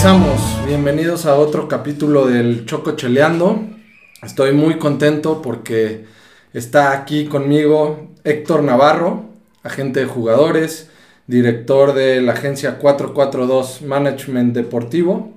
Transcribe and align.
Regresamos, 0.00 0.64
bienvenidos 0.64 1.26
a 1.26 1.34
otro 1.34 1.66
capítulo 1.66 2.28
del 2.28 2.66
Choco 2.66 2.92
Cheleando. 2.94 3.64
Estoy 4.22 4.52
muy 4.52 4.78
contento 4.78 5.42
porque 5.42 6.04
está 6.52 6.92
aquí 6.92 7.26
conmigo 7.26 8.12
Héctor 8.22 8.62
Navarro, 8.62 9.24
agente 9.64 9.98
de 9.98 10.06
jugadores, 10.06 10.88
director 11.26 11.94
de 11.94 12.22
la 12.22 12.34
agencia 12.34 12.78
442 12.78 13.82
Management 13.82 14.54
Deportivo. 14.54 15.32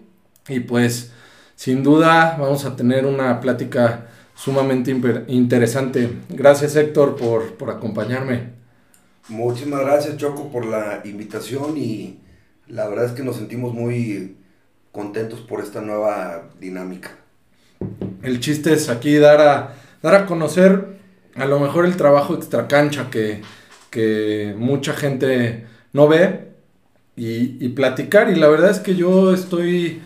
Y 0.48 0.60
pues 0.60 1.12
sin 1.56 1.82
duda 1.82 2.38
vamos 2.40 2.64
a 2.64 2.76
tener 2.76 3.08
una 3.08 3.40
plática 3.40 4.10
sumamente 4.36 4.92
interesante. 5.26 6.08
Gracias 6.30 6.76
Héctor 6.76 7.16
por, 7.16 7.56
por 7.56 7.72
acompañarme. 7.72 8.52
Muchísimas 9.28 9.82
gracias 9.82 10.18
Choco 10.18 10.52
por 10.52 10.68
la 10.68 11.02
invitación 11.04 11.76
y 11.78 12.20
la 12.68 12.88
verdad 12.88 13.06
es 13.06 13.12
que 13.14 13.24
nos 13.24 13.38
sentimos 13.38 13.74
muy 13.74 14.38
contentos 14.92 15.42
por 15.42 15.62
esta 15.62 15.82
nueva 15.82 16.50
dinámica. 16.60 17.12
El 18.22 18.40
chiste 18.40 18.74
es 18.74 18.90
aquí 18.90 19.16
dar 19.18 19.42
a, 19.42 19.76
dar 20.02 20.16
a 20.16 20.26
conocer 20.26 21.00
a 21.36 21.46
lo 21.46 21.60
mejor 21.60 21.86
el 21.86 21.96
trabajo 21.96 22.36
extracancha 22.36 23.10
que, 23.10 23.42
que 23.90 24.54
mucha 24.58 24.94
gente 24.94 25.66
no 25.94 26.08
ve 26.08 26.52
y, 27.16 27.64
y, 27.64 27.70
platicar. 27.70 28.30
Y 28.30 28.36
la 28.36 28.48
verdad 28.50 28.70
es 28.70 28.80
que 28.80 28.96
yo 28.96 29.34
estoy 29.34 30.02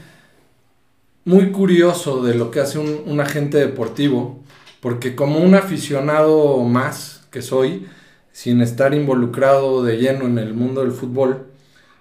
muy 1.24 1.52
curioso 1.52 2.24
de 2.24 2.36
lo 2.36 2.52
que 2.52 2.60
hace 2.60 2.80
un, 2.80 3.04
un 3.06 3.20
agente 3.20 3.58
deportivo, 3.58 4.44
porque 4.80 5.16
como 5.16 5.40
un 5.40 5.56
aficionado 5.56 6.64
más 6.64 7.26
que 7.32 7.42
soy, 7.42 7.88
sin 8.32 8.62
estar 8.62 8.94
involucrado 8.94 9.84
de 9.84 9.98
lleno 9.98 10.26
en 10.26 10.38
el 10.38 10.54
mundo 10.54 10.82
del 10.82 10.92
fútbol, 10.92 11.48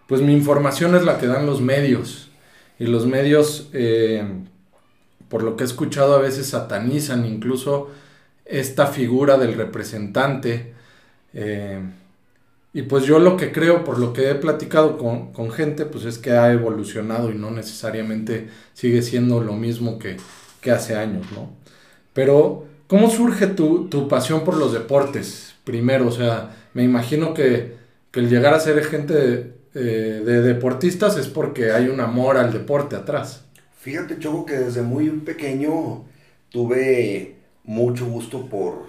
pues 0.07 0.21
mi 0.21 0.35
información 0.35 0.95
es 0.95 1.05
la 1.05 1.19
que 1.19 1.27
dan 1.27 1.47
los 1.47 1.61
medios. 1.61 2.24
Y 2.79 2.87
los 2.87 3.07
medios, 3.07 3.69
eh, 3.73 4.25
por 5.29 5.43
lo 5.43 5.57
que 5.57 5.65
he 5.65 5.67
escuchado, 5.67 6.15
a 6.15 6.19
veces 6.21 6.49
satanizan 6.49 7.25
incluso 7.25 7.91
esta 8.45 8.87
figura 8.87 9.39
del 9.39 9.55
representante. 9.55 10.75
Eh, 11.33 11.81
y 12.73 12.83
pues 12.83 13.05
yo 13.05 13.21
lo 13.21 13.37
que 13.37 13.53
creo, 13.53 13.85
por 13.85 13.99
lo 13.99 14.13
que 14.13 14.31
he 14.31 14.35
platicado 14.35 14.99
con, 14.99 15.53
gente, 15.53 15.87
pues 15.87 16.05
es 16.05 16.19
que 16.19 16.33
ha 16.33 16.53
evolucionado 16.53 17.31
y 17.31 17.37
no 17.37 17.51
necesariamente 17.53 18.49
sigue 18.73 19.03
siendo 19.03 19.41
lo 19.41 19.55
mismo 19.55 19.99
que, 19.99 20.17
hace 20.71 20.97
años, 20.97 21.27
¿no? 21.33 21.51
Pero, 22.15 22.65
¿cómo 22.87 23.11
surge 23.11 23.49
tu, 23.49 23.89
tu, 23.89 24.09
pasión 24.09 24.45
por 24.45 24.57
los 24.57 24.73
deportes? 24.73 25.55
Primero, 25.63 26.09
o 26.09 26.11
sea, 26.11 26.57
me 26.73 26.83
imagino 26.83 27.35
que, 27.35 27.77
que 28.11 28.21
el 28.21 28.31
llegar 28.31 28.55
a 28.55 28.61
ser 28.61 28.83
gente 28.85 29.53
eh, 29.75 30.23
de 30.25 30.43
deportistas 30.43 31.17
es 31.17 31.27
porque 31.27 31.73
hay 31.73 31.89
un 31.89 32.01
amor 32.01 32.37
al 32.37 32.53
deporte 32.53 32.95
atrás. 32.95 33.45
Fíjate, 33.81 34.19
Choco, 34.19 34.47
que 34.47 34.55
desde 34.55 34.83
muy 34.83 35.09
pequeño 35.11 36.05
tuve 36.49 37.37
mucho 37.65 38.07
gusto 38.07 38.47
por, 38.47 38.87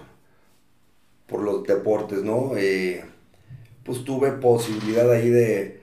por 1.26 1.42
los 1.42 1.64
deportes, 1.64 2.22
¿no? 2.22 2.52
Eh, 2.56 3.04
pues 3.82 4.04
tuve 4.04 4.32
posibilidad 4.32 5.10
ahí 5.10 5.28
de 5.28 5.80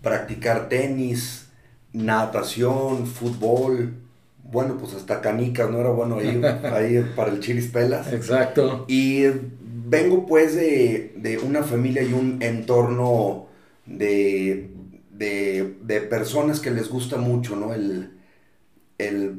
practicar 0.00 0.68
tenis, 0.68 1.50
natación, 1.92 3.06
fútbol, 3.06 3.94
bueno, 4.42 4.78
pues 4.78 4.94
hasta 4.94 5.20
canicas, 5.20 5.70
¿no? 5.70 5.80
Era 5.80 5.90
bueno 5.90 6.18
ahí, 6.18 6.42
ahí 6.64 7.12
para 7.14 7.30
el 7.30 7.40
chilis 7.40 7.68
pelas. 7.68 8.12
Exacto. 8.12 8.84
Y 8.88 9.24
vengo 9.60 10.26
pues 10.26 10.54
de, 10.54 11.12
de 11.16 11.38
una 11.38 11.62
familia 11.62 12.02
y 12.02 12.12
un 12.14 12.42
entorno 12.42 13.51
de, 13.86 14.70
de, 15.10 16.00
personas 16.08 16.60
que 16.60 16.70
les 16.70 16.88
gusta 16.88 17.16
mucho, 17.16 17.56
¿no? 17.56 17.74
El, 17.74 18.18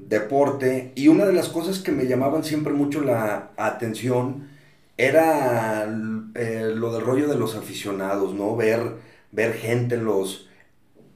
deporte. 0.09 0.91
Y 0.95 1.07
una 1.07 1.25
de 1.25 1.31
las 1.31 1.47
cosas 1.47 1.79
que 1.79 1.93
me 1.93 2.05
llamaban 2.05 2.43
siempre 2.43 2.73
mucho 2.73 2.99
la 2.99 3.51
atención 3.55 4.49
era 4.97 5.85
eh, 6.35 6.73
lo 6.75 6.93
del 6.93 7.05
rollo 7.05 7.29
de 7.29 7.37
los 7.37 7.55
aficionados, 7.55 8.33
¿no? 8.33 8.57
Ver, 8.57 8.97
ver 9.31 9.53
gente 9.53 9.95
en 9.95 10.03
los 10.03 10.49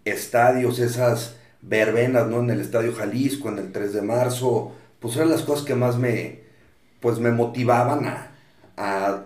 estadios, 0.05 0.79
esas 0.79 1.35
verbenas, 1.61 2.27
¿no? 2.27 2.39
En 2.39 2.49
el 2.51 2.61
Estadio 2.61 2.93
Jalisco, 2.95 3.49
en 3.49 3.59
el 3.59 3.71
3 3.73 3.93
de 3.93 4.01
marzo, 4.01 4.71
pues 4.99 5.17
eran 5.17 5.29
las 5.29 5.43
cosas 5.43 5.65
que 5.65 5.75
más 5.75 5.97
me, 5.97 6.43
pues 7.01 7.19
me 7.19 7.31
motivaban 7.31 8.05
a, 8.05 8.31
a 8.77 9.23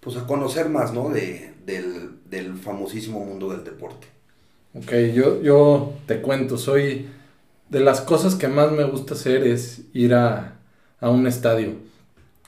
pues 0.00 0.16
a 0.16 0.26
conocer 0.26 0.68
más, 0.70 0.92
¿no? 0.94 1.10
De, 1.10 1.49
del, 1.64 2.18
del 2.28 2.56
famosísimo 2.56 3.24
mundo 3.24 3.50
del 3.50 3.64
deporte. 3.64 4.06
Ok, 4.74 4.92
yo, 5.14 5.42
yo 5.42 5.94
te 6.06 6.20
cuento, 6.20 6.56
soy 6.56 7.08
de 7.68 7.80
las 7.80 8.00
cosas 8.00 8.34
que 8.34 8.48
más 8.48 8.72
me 8.72 8.84
gusta 8.84 9.14
hacer 9.14 9.46
es 9.46 9.82
ir 9.92 10.14
a, 10.14 10.56
un 11.00 11.26
estadio. 11.26 11.74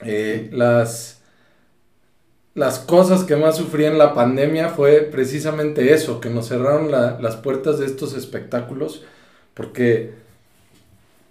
Eh, 0.01 0.49
las, 0.51 1.21
las 2.53 2.79
cosas 2.79 3.23
que 3.23 3.35
más 3.35 3.57
sufrí 3.57 3.85
en 3.85 3.97
la 3.97 4.13
pandemia 4.13 4.69
fue 4.69 5.01
precisamente 5.01 5.93
eso, 5.93 6.19
que 6.19 6.29
nos 6.29 6.49
cerraron 6.49 6.91
las 6.91 7.35
puertas 7.37 7.79
de 7.79 7.87
estos 7.87 8.13
espectáculos, 8.13 9.03
porque 9.53 10.13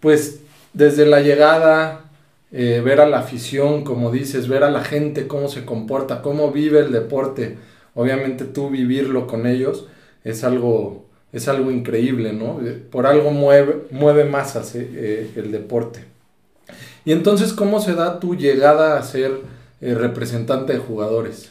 pues 0.00 0.40
desde 0.72 1.06
la 1.06 1.20
llegada, 1.20 2.06
eh, 2.50 2.82
ver 2.84 3.00
a 3.00 3.06
la 3.06 3.20
afición, 3.20 3.84
como 3.84 4.10
dices, 4.10 4.48
ver 4.48 4.64
a 4.64 4.70
la 4.70 4.82
gente, 4.82 5.26
cómo 5.26 5.48
se 5.48 5.64
comporta, 5.64 6.22
cómo 6.22 6.50
vive 6.50 6.80
el 6.80 6.92
deporte, 6.92 7.56
obviamente 7.94 8.44
tú 8.44 8.70
vivirlo 8.70 9.26
con 9.26 9.46
ellos 9.46 9.86
es 10.24 10.44
algo, 10.44 11.06
es 11.32 11.48
algo 11.48 11.70
increíble, 11.70 12.32
¿no? 12.32 12.60
Eh, 12.66 12.72
por 12.72 13.06
algo 13.06 13.30
mueve, 13.30 13.84
mueve 13.90 14.24
masas 14.24 14.74
eh, 14.74 14.88
eh, 14.92 15.30
el 15.36 15.52
deporte. 15.52 16.04
Y 17.04 17.12
entonces, 17.12 17.52
¿cómo 17.52 17.80
se 17.80 17.94
da 17.94 18.20
tu 18.20 18.36
llegada 18.36 18.98
a 18.98 19.02
ser 19.02 19.40
representante 19.80 20.74
de 20.74 20.78
jugadores? 20.78 21.50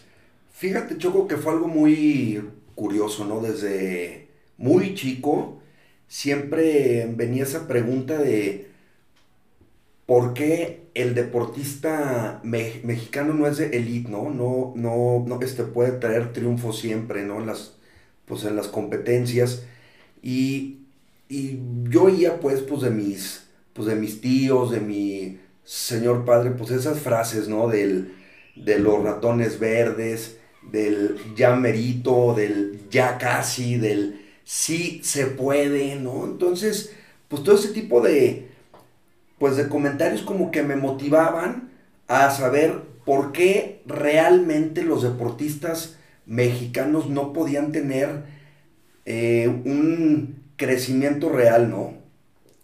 Fíjate, 0.53 0.97
Choco, 0.97 1.27
que 1.27 1.35
fue 1.35 1.51
algo 1.51 1.67
muy 1.67 2.41
curioso, 2.75 3.25
¿no? 3.25 3.41
Desde 3.41 4.29
muy 4.57 4.95
chico 4.95 5.59
siempre 6.07 7.09
venía 7.15 7.43
esa 7.43 7.67
pregunta 7.67 8.17
de 8.17 8.67
¿por 10.05 10.33
qué 10.33 10.80
el 10.93 11.15
deportista 11.15 12.41
mexicano 12.43 13.33
no 13.33 13.47
es 13.47 13.57
de 13.57 13.77
elite, 13.77 14.09
¿no? 14.09 14.29
No, 14.29 14.73
no, 14.75 15.39
este, 15.41 15.63
puede 15.63 15.93
traer 15.93 16.33
triunfo 16.33 16.73
siempre, 16.73 17.23
¿no? 17.23 17.39
En 17.39 17.47
las, 17.47 17.77
pues 18.25 18.43
en 18.43 18.55
las 18.55 18.67
competencias. 18.67 19.63
Y, 20.21 20.77
yo 21.89 22.03
oía, 22.03 22.39
pues, 22.41 22.61
pues 22.61 22.81
de 22.81 22.89
mis, 22.89 23.47
pues 23.73 23.87
de 23.87 23.95
mis 23.95 24.19
tíos, 24.19 24.71
de 24.71 24.81
mi 24.81 25.39
señor 25.63 26.25
padre, 26.25 26.51
pues 26.51 26.71
esas 26.71 26.99
frases, 26.99 27.47
¿no? 27.47 27.69
Del, 27.69 28.13
de 28.55 28.79
los 28.79 29.01
ratones 29.01 29.59
verdes, 29.59 30.39
del 30.71 31.17
ya 31.35 31.55
merito, 31.55 32.33
del 32.35 32.81
ya 32.89 33.17
casi, 33.17 33.77
del 33.77 34.21
sí 34.43 35.01
se 35.03 35.27
puede, 35.27 35.95
¿no? 35.95 36.25
Entonces, 36.25 36.93
pues 37.29 37.43
todo 37.43 37.55
ese 37.55 37.69
tipo 37.69 38.01
de, 38.01 38.50
pues 39.41 39.57
de 39.57 39.69
comentarios 39.69 40.21
como 40.21 40.51
que 40.51 40.61
me 40.61 40.75
motivaban 40.75 41.71
a 42.07 42.29
saber 42.29 42.83
por 43.05 43.31
qué 43.31 43.81
realmente 43.87 44.83
los 44.83 45.01
deportistas 45.01 45.97
mexicanos 46.27 47.09
no 47.09 47.33
podían 47.33 47.71
tener 47.71 48.21
eh, 49.05 49.47
un 49.65 50.43
crecimiento 50.57 51.29
real, 51.29 51.71
¿no? 51.71 51.93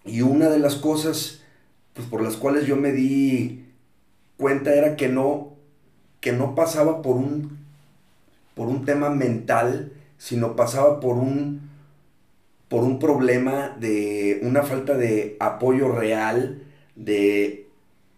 Y 0.06 0.22
una 0.22 0.50
de 0.50 0.60
las 0.60 0.76
cosas 0.76 1.42
pues, 1.96 2.08
por 2.08 2.22
las 2.22 2.38
cuales 2.38 2.68
yo 2.68 2.76
me 2.76 2.92
di 2.92 3.66
cuenta 4.38 4.76
era 4.76 4.96
que 4.96 5.08
no, 5.08 5.56
que 6.20 6.32
no 6.32 6.54
pasaba 6.54 7.02
por 7.02 7.16
un, 7.16 7.58
por 8.54 8.68
un 8.68 8.86
tema 8.86 9.10
mental, 9.10 9.94
sino 10.20 10.56
pasaba 10.56 11.00
por 11.00 11.18
un, 11.18 11.72
por 12.68 12.84
un 12.84 13.00
problema 13.00 13.76
de 13.80 14.42
una 14.44 14.62
falta 14.62 14.96
de 14.96 15.38
apoyo 15.40 15.92
real, 15.92 16.66
de 16.98 17.68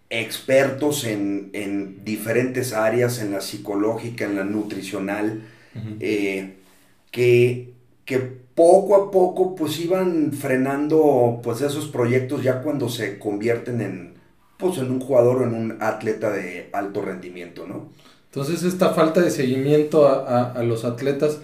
expertos 0.10 1.04
en, 1.06 2.04
diferentes 2.04 2.74
áreas, 2.74 3.20
en 3.22 3.32
la 3.32 3.42
psicológica, 3.42 4.26
en 4.26 4.36
la 4.36 4.44
nutricional, 4.44 5.44
eh, 6.00 6.56
que, 7.12 7.74
que 8.06 8.18
poco 8.56 8.96
a 8.96 9.12
poco 9.12 9.56
pues 9.56 9.80
iban 9.80 10.34
frenando 10.34 11.40
pues 11.44 11.62
esos 11.62 11.88
proyectos 11.88 12.44
ya 12.44 12.62
cuando 12.62 12.90
se 12.90 13.20
convierten 13.20 13.82
en 13.82 14.14
pues 14.58 14.78
en 14.80 14.92
un 14.92 15.00
jugador 15.00 15.42
o 15.42 15.46
en 15.46 15.54
un 15.54 15.78
atleta 15.80 16.30
de 16.32 16.70
alto 16.74 17.02
rendimiento, 17.02 17.66
¿no? 17.66 17.88
Entonces 18.26 18.64
esta 18.64 18.90
falta 18.94 19.22
de 19.22 19.32
seguimiento 19.32 20.08
a, 20.08 20.62
los 20.64 20.84
atletas 20.84 21.40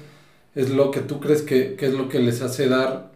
es 0.54 0.70
lo 0.70 0.92
que 0.92 1.00
tú 1.00 1.22
crees 1.22 1.42
que, 1.42 1.76
que, 1.76 1.86
es 1.86 1.94
lo 1.94 2.10
que 2.10 2.20
les 2.20 2.42
hace 2.42 2.68
dar 2.68 3.14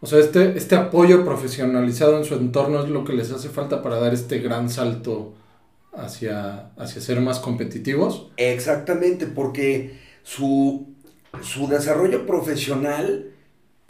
o 0.00 0.06
sea, 0.06 0.18
este, 0.18 0.56
este 0.56 0.76
apoyo 0.76 1.24
profesionalizado 1.24 2.18
en 2.18 2.24
su 2.24 2.34
entorno 2.34 2.82
es 2.82 2.88
lo 2.88 3.04
que 3.04 3.12
les 3.12 3.30
hace 3.32 3.48
falta 3.48 3.82
para 3.82 4.00
dar 4.00 4.14
este 4.14 4.38
gran 4.38 4.70
salto 4.70 5.34
hacia, 5.92 6.70
hacia 6.76 7.02
ser 7.02 7.20
más 7.20 7.38
competitivos. 7.38 8.30
Exactamente, 8.36 9.26
porque 9.26 9.98
su, 10.22 10.88
su 11.42 11.68
desarrollo 11.68 12.26
profesional 12.26 13.30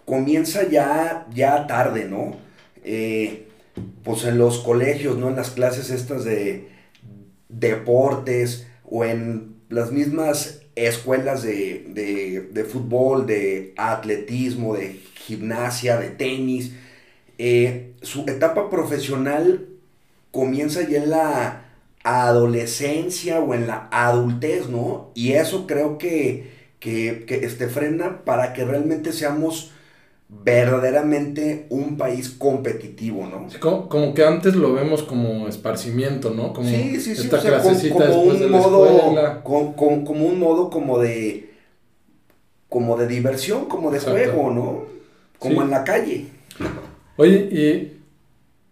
comienza 0.05 0.69
ya, 0.69 1.27
ya 1.33 1.67
tarde, 1.69 2.07
¿no? 2.07 2.37
Eh, 2.83 3.47
pues 4.03 4.25
en 4.25 4.39
los 4.39 4.59
colegios, 4.59 5.17
¿no? 5.17 5.29
En 5.29 5.37
las 5.37 5.51
clases 5.51 5.91
estas 5.91 6.25
de 6.25 6.69
deportes 7.49 8.67
o 8.85 9.05
en 9.05 9.55
las 9.69 9.93
mismas 9.93 10.60
escuelas 10.75 11.43
de, 11.43 12.67
fútbol, 12.71 13.27
de 13.27 13.75
atletismo, 13.77 14.75
de 14.75 15.01
gimnasia, 15.15 15.99
de 15.99 16.11
tenis. 16.11 16.73
Eh, 17.39 17.93
su 18.03 18.23
etapa 18.23 18.71
profesional 18.71 19.69
comienza 20.31 20.83
ya 20.89 21.03
en 21.03 21.11
la 21.11 21.65
adolescencia 22.05 23.41
o 23.41 23.55
en 23.55 23.67
la 23.67 23.89
adultez, 23.91 24.69
¿no? 24.69 25.11
Y 25.15 25.33
eso 25.33 25.67
creo 25.67 25.99
que, 25.99 26.51
que, 26.79 27.25
que 27.27 27.45
este, 27.45 27.69
frena 27.69 28.25
para 28.25 28.53
que 28.53 28.65
realmente 28.65 29.13
seamos 29.13 29.73
verdaderamente 30.33 31.67
un 31.71 31.97
país 31.97 32.31
competitivo, 32.31 33.27
¿no? 33.27 33.49
como, 33.89 34.15
que 34.15 34.25
antes 34.25 34.55
lo 34.55 34.73
vemos 34.73 35.03
como 35.03 35.49
esparcimiento, 35.49 36.31
¿no? 36.31 36.53
Como 36.53 36.69
sí, 36.69 37.01
sí, 37.01 37.15
sí, 37.15 37.23
esta 37.23 37.39
como, 37.91 38.23
un 38.23 38.51
modo, 38.51 39.43
como 39.43 40.27
un 40.27 40.39
modo 40.39 40.71
como 40.71 40.99
de, 40.99 41.51
como 42.69 42.97
de 42.97 43.07
diversión, 43.07 43.67
como 43.67 43.91
de 43.91 43.99
juego, 43.99 44.51
¿no? 44.51 44.85
Como 45.39 45.63
en 45.63 45.71
la 45.71 45.85
calle. 45.85 46.27
Oye, 47.17 47.49
y 47.51 48.01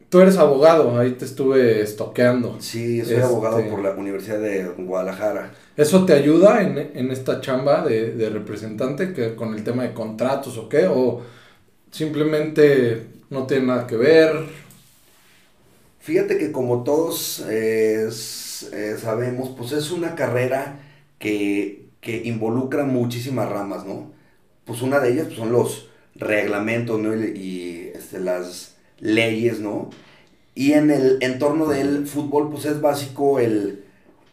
tú 0.08 0.20
eres 0.20 0.38
abogado, 0.38 0.98
ahí 0.98 1.12
te 1.12 1.24
estuve 1.24 1.82
estoqueando. 1.82 2.56
Sí, 2.60 3.04
soy 3.04 3.16
abogado 3.16 3.58
este 3.58 3.70
por 3.70 3.82
la 3.82 3.90
Universidad 3.90 4.40
de 4.40 4.64
Guadalajara. 4.78 5.52
¿Eso 5.76 6.06
te 6.06 6.14
ayuda 6.14 6.62
en, 6.62 6.78
en 6.78 7.10
esta 7.10 7.40
chamba 7.40 7.84
de, 7.84 8.12
de 8.12 8.30
representante 8.30 9.12
que 9.12 9.34
con 9.34 9.54
el 9.54 9.64
tema 9.64 9.82
de 9.82 9.92
contratos 9.92 10.56
o 10.56 10.68
qué? 10.68 10.86
¿O 10.86 11.20
simplemente 11.90 13.06
no 13.30 13.46
tiene 13.46 13.66
nada 13.66 13.86
que 13.86 13.96
ver. 13.96 14.46
Fíjate 16.00 16.38
que 16.38 16.52
como 16.52 16.84
todos 16.84 17.44
eh, 17.48 18.08
eh, 18.72 18.96
sabemos, 19.00 19.50
pues 19.56 19.72
es 19.72 19.90
una 19.90 20.14
carrera 20.14 20.80
que, 21.18 21.86
involucra 22.24 22.84
muchísimas 22.84 23.50
ramas, 23.50 23.84
¿no? 23.84 24.10
Pues 24.64 24.80
una 24.80 24.98
de 25.00 25.12
ellas 25.12 25.26
pues, 25.26 25.38
son 25.38 25.52
los 25.52 25.90
reglamentos, 26.14 26.98
¿no? 26.98 27.14
Y, 27.14 27.90
este, 27.94 28.18
las 28.20 28.76
leyes, 28.98 29.60
¿no? 29.60 29.90
Y 30.54 30.72
en 30.72 30.90
el 30.90 31.18
entorno 31.20 31.66
del 31.66 32.06
fútbol, 32.06 32.50
pues 32.50 32.64
es 32.64 32.80
básico 32.80 33.38
el, 33.38 33.84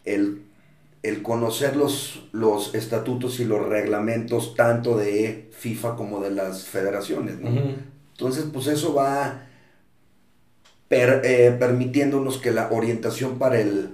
el 0.06 0.45
el 1.08 1.22
conocer 1.22 1.76
los, 1.76 2.24
los 2.32 2.74
estatutos 2.74 3.40
y 3.40 3.44
los 3.44 3.66
reglamentos 3.66 4.54
tanto 4.54 4.96
de 4.96 5.48
FIFA 5.52 5.96
como 5.96 6.20
de 6.20 6.30
las 6.30 6.64
federaciones, 6.64 7.38
¿no? 7.38 7.50
Entonces, 8.12 8.46
pues 8.52 8.66
eso 8.66 8.94
va 8.94 9.42
eh, 10.90 11.56
permitiéndonos 11.58 12.38
que 12.38 12.50
la 12.50 12.70
orientación 12.70 13.38
para 13.38 13.60
el, 13.60 13.90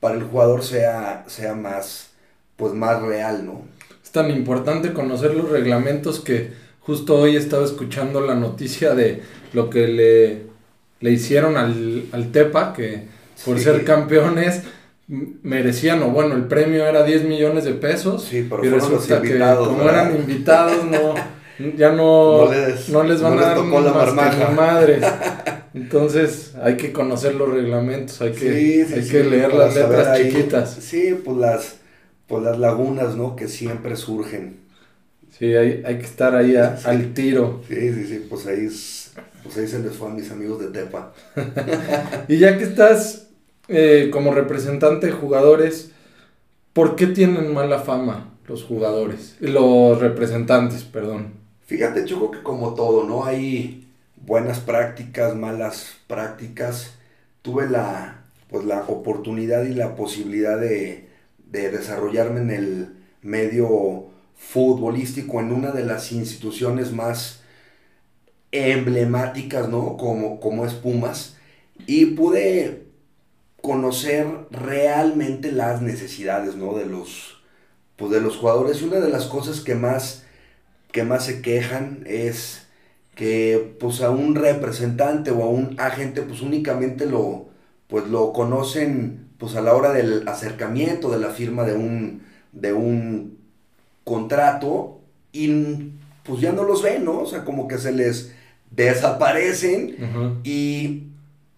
para 0.00 0.14
el 0.14 0.22
jugador 0.22 0.62
sea, 0.62 1.24
sea 1.26 1.54
más, 1.54 2.10
pues 2.56 2.74
más 2.74 3.02
real, 3.02 3.46
¿no? 3.46 3.62
Es 4.02 4.10
tan 4.10 4.30
importante 4.30 4.92
conocer 4.92 5.34
los 5.34 5.50
reglamentos 5.50 6.20
que 6.20 6.52
justo 6.80 7.16
hoy 7.16 7.36
estaba 7.36 7.64
escuchando 7.64 8.20
la 8.20 8.34
noticia 8.34 8.94
de 8.94 9.22
lo 9.52 9.70
que 9.70 9.88
le, 9.88 10.42
le 11.00 11.10
hicieron 11.10 11.56
al, 11.56 12.06
al 12.12 12.32
Tepa, 12.32 12.72
que 12.72 13.08
por 13.44 13.58
ser 13.58 13.84
campeones 13.84 14.62
merecían, 15.10 16.02
o 16.04 16.10
bueno, 16.10 16.36
el 16.36 16.44
premio 16.44 16.86
era 16.86 17.02
10 17.02 17.24
millones 17.24 17.64
de 17.64 17.72
pesos. 17.72 18.24
Sí, 18.24 18.46
pero 18.48 18.64
y 18.64 18.68
resulta 18.68 19.20
que 19.20 19.38
como 19.38 19.88
eran 19.88 20.14
invitados, 20.14 20.84
no, 20.84 21.14
ya 21.76 21.90
no, 21.90 22.46
no, 22.88 23.02
les, 23.02 23.20
van 23.20 23.38
a 23.38 23.54
dar 23.54 24.14
más 24.14 24.36
que 24.36 24.54
madres. 24.54 25.04
Entonces 25.74 26.54
hay 26.62 26.76
que 26.76 26.92
conocer 26.92 27.34
los 27.34 27.48
reglamentos, 27.48 28.20
hay 28.22 28.32
que, 28.32 28.86
hay 28.92 29.08
que 29.08 29.24
leer 29.24 29.52
las 29.52 29.74
letras 29.74 30.18
chiquitas. 30.18 30.74
Sí, 30.80 31.20
pues 31.24 31.36
las, 31.36 31.76
pues 32.28 32.42
las 32.44 32.58
lagunas, 32.58 33.16
¿no? 33.16 33.34
Que 33.34 33.48
siempre 33.48 33.96
surgen. 33.96 34.60
Sí, 35.36 35.54
hay, 35.54 35.82
hay 35.84 35.98
que 35.98 36.04
estar 36.04 36.36
ahí 36.36 36.54
al 36.56 37.14
tiro. 37.14 37.62
Sí, 37.66 37.92
sí, 37.94 38.04
sí, 38.04 38.26
pues 38.28 38.46
ahí, 38.46 38.68
pues 39.42 39.56
ahí 39.56 39.66
se 39.66 39.78
les 39.80 39.92
fue 39.92 40.08
a 40.08 40.12
mis 40.12 40.30
amigos 40.30 40.60
de 40.60 40.68
Tepa. 40.68 41.12
y 42.28 42.38
ya 42.38 42.58
que 42.58 42.64
estás 42.64 43.29
eh, 43.70 44.10
como 44.12 44.34
representante 44.34 45.06
de 45.06 45.12
jugadores, 45.12 45.92
¿por 46.72 46.96
qué 46.96 47.06
tienen 47.06 47.54
mala 47.54 47.78
fama 47.78 48.34
los 48.48 48.64
jugadores? 48.64 49.36
Los 49.38 50.00
representantes, 50.00 50.82
perdón. 50.82 51.34
Fíjate, 51.66 52.04
Choco, 52.04 52.32
que 52.32 52.42
como 52.42 52.74
todo, 52.74 53.04
¿no? 53.04 53.24
Hay 53.24 53.86
buenas 54.16 54.58
prácticas, 54.58 55.36
malas 55.36 55.98
prácticas. 56.08 56.94
Tuve 57.42 57.70
la, 57.70 58.24
pues, 58.48 58.64
la 58.64 58.82
oportunidad 58.88 59.62
y 59.64 59.74
la 59.74 59.94
posibilidad 59.94 60.58
de, 60.58 61.08
de 61.38 61.70
desarrollarme 61.70 62.40
en 62.40 62.50
el 62.50 62.88
medio 63.22 64.06
futbolístico 64.36 65.38
en 65.38 65.52
una 65.52 65.70
de 65.70 65.84
las 65.84 66.10
instituciones 66.10 66.92
más 66.92 67.42
emblemáticas, 68.50 69.68
¿no? 69.68 69.96
Como, 69.96 70.40
como 70.40 70.66
es 70.66 70.74
Pumas. 70.74 71.36
Y 71.86 72.06
pude 72.06 72.89
conocer 73.62 74.26
realmente 74.50 75.52
las 75.52 75.82
necesidades, 75.82 76.56
¿no? 76.56 76.74
De 76.74 76.86
los, 76.86 77.42
pues 77.96 78.10
de 78.10 78.20
los 78.20 78.36
jugadores. 78.36 78.80
Y 78.80 78.84
una 78.84 79.00
de 79.00 79.10
las 79.10 79.26
cosas 79.26 79.60
que 79.60 79.74
más, 79.74 80.24
que 80.92 81.04
más 81.04 81.24
se 81.24 81.42
quejan 81.42 82.04
es 82.06 82.66
que 83.14 83.76
pues 83.78 84.00
a 84.00 84.10
un 84.10 84.34
representante 84.34 85.30
o 85.30 85.42
a 85.42 85.48
un 85.48 85.76
agente 85.78 86.22
pues 86.22 86.40
únicamente 86.40 87.06
lo, 87.06 87.48
pues 87.86 88.06
lo 88.06 88.32
conocen 88.32 89.28
pues 89.36 89.56
a 89.56 89.60
la 89.60 89.74
hora 89.74 89.92
del 89.92 90.26
acercamiento, 90.28 91.10
de 91.10 91.18
la 91.18 91.30
firma 91.30 91.64
de 91.64 91.74
un, 91.74 92.22
de 92.52 92.72
un 92.72 93.38
contrato 94.04 95.00
y 95.32 95.92
pues 96.22 96.40
ya 96.40 96.52
no 96.52 96.64
los 96.64 96.82
ven, 96.82 97.04
¿no? 97.04 97.20
O 97.20 97.26
sea, 97.26 97.44
como 97.44 97.68
que 97.68 97.78
se 97.78 97.92
les 97.92 98.32
desaparecen 98.70 100.40
y, 100.44 101.09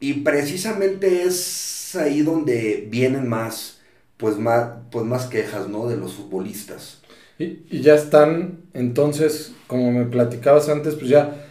y 0.02 0.14
precisamente 0.14 1.22
es 1.22 1.94
ahí 1.94 2.22
donde 2.22 2.88
vienen 2.90 3.28
más, 3.28 3.78
pues 4.16 4.36
más, 4.36 4.70
pues 4.90 5.06
más 5.06 5.26
quejas, 5.26 5.68
¿no? 5.68 5.86
De 5.86 5.96
los 5.96 6.14
futbolistas. 6.14 6.98
Y, 7.38 7.80
ya 7.80 7.94
están, 7.94 8.62
entonces, 8.74 9.52
como 9.68 9.92
me 9.92 10.04
platicabas 10.04 10.68
antes, 10.68 10.96
pues 10.96 11.08
ya, 11.08 11.46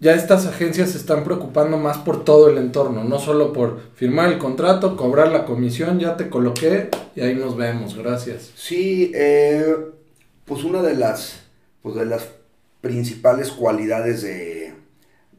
ya 0.00 0.14
estas 0.14 0.46
agencias 0.46 0.92
se 0.92 0.96
están 0.96 1.24
preocupando 1.24 1.76
más 1.76 1.98
por 1.98 2.24
todo 2.24 2.48
el 2.48 2.56
entorno, 2.56 3.04
no 3.04 3.18
solo 3.18 3.52
por 3.52 3.80
firmar 3.94 4.32
el 4.32 4.38
contrato, 4.38 4.96
cobrar 4.96 5.28
la 5.28 5.44
comisión, 5.44 6.00
ya 6.00 6.16
te 6.16 6.30
coloqué 6.30 6.88
y 7.14 7.20
ahí 7.20 7.34
nos 7.34 7.54
vemos, 7.54 7.98
gracias. 7.98 8.50
Sí, 8.56 9.12
eh, 9.14 9.76
pues 10.46 10.64
una 10.64 10.80
de 10.80 10.94
las, 10.94 11.40
pues 11.82 11.96
de 11.96 12.06
las 12.06 12.28
principales 12.80 13.50
cualidades 13.50 14.22
de, 14.22 14.53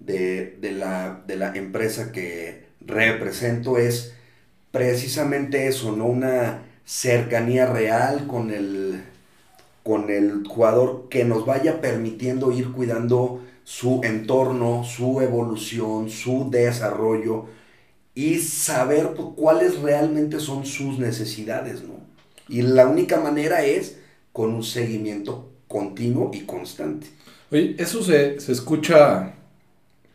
de, 0.06 0.58
de, 0.62 0.72
la, 0.72 1.24
de 1.28 1.36
la 1.38 1.56
empresa 1.56 2.12
que 2.12 2.66
represento 2.82 3.78
es 3.78 4.14
precisamente 4.72 5.68
eso, 5.68 5.92
¿no? 5.96 6.06
Una 6.08 6.64
cercanía 6.86 7.66
real 7.68 8.28
con 8.28 8.52
el, 8.52 9.04
con 9.84 10.10
el 10.10 10.46
jugador 10.48 11.08
que 11.10 11.26
nos 11.26 11.46
vaya 11.46 11.82
permitiendo 11.82 12.52
ir 12.52 12.72
cuidando 12.72 13.44
su 13.64 14.02
entorno, 14.04 14.84
su 14.84 15.22
evolución, 15.22 16.10
su 16.10 16.50
desarrollo 16.52 17.46
y 18.16 18.40
saber 18.40 19.14
pues, 19.16 19.30
cuáles 19.36 19.80
realmente 19.82 20.40
son 20.40 20.66
sus 20.66 21.00
necesidades, 21.00 21.84
¿no? 21.84 21.96
Y 22.48 22.62
la 22.62 22.88
única 22.88 23.20
manera 23.20 23.66
es 23.66 24.00
con 24.34 24.54
un 24.54 24.64
seguimiento 24.64 25.52
continuo 25.68 26.32
y 26.34 26.42
constante. 26.42 27.08
Oye, 27.52 27.76
eso 27.78 28.04
se, 28.04 28.40
se 28.40 28.52
escucha 28.52 29.35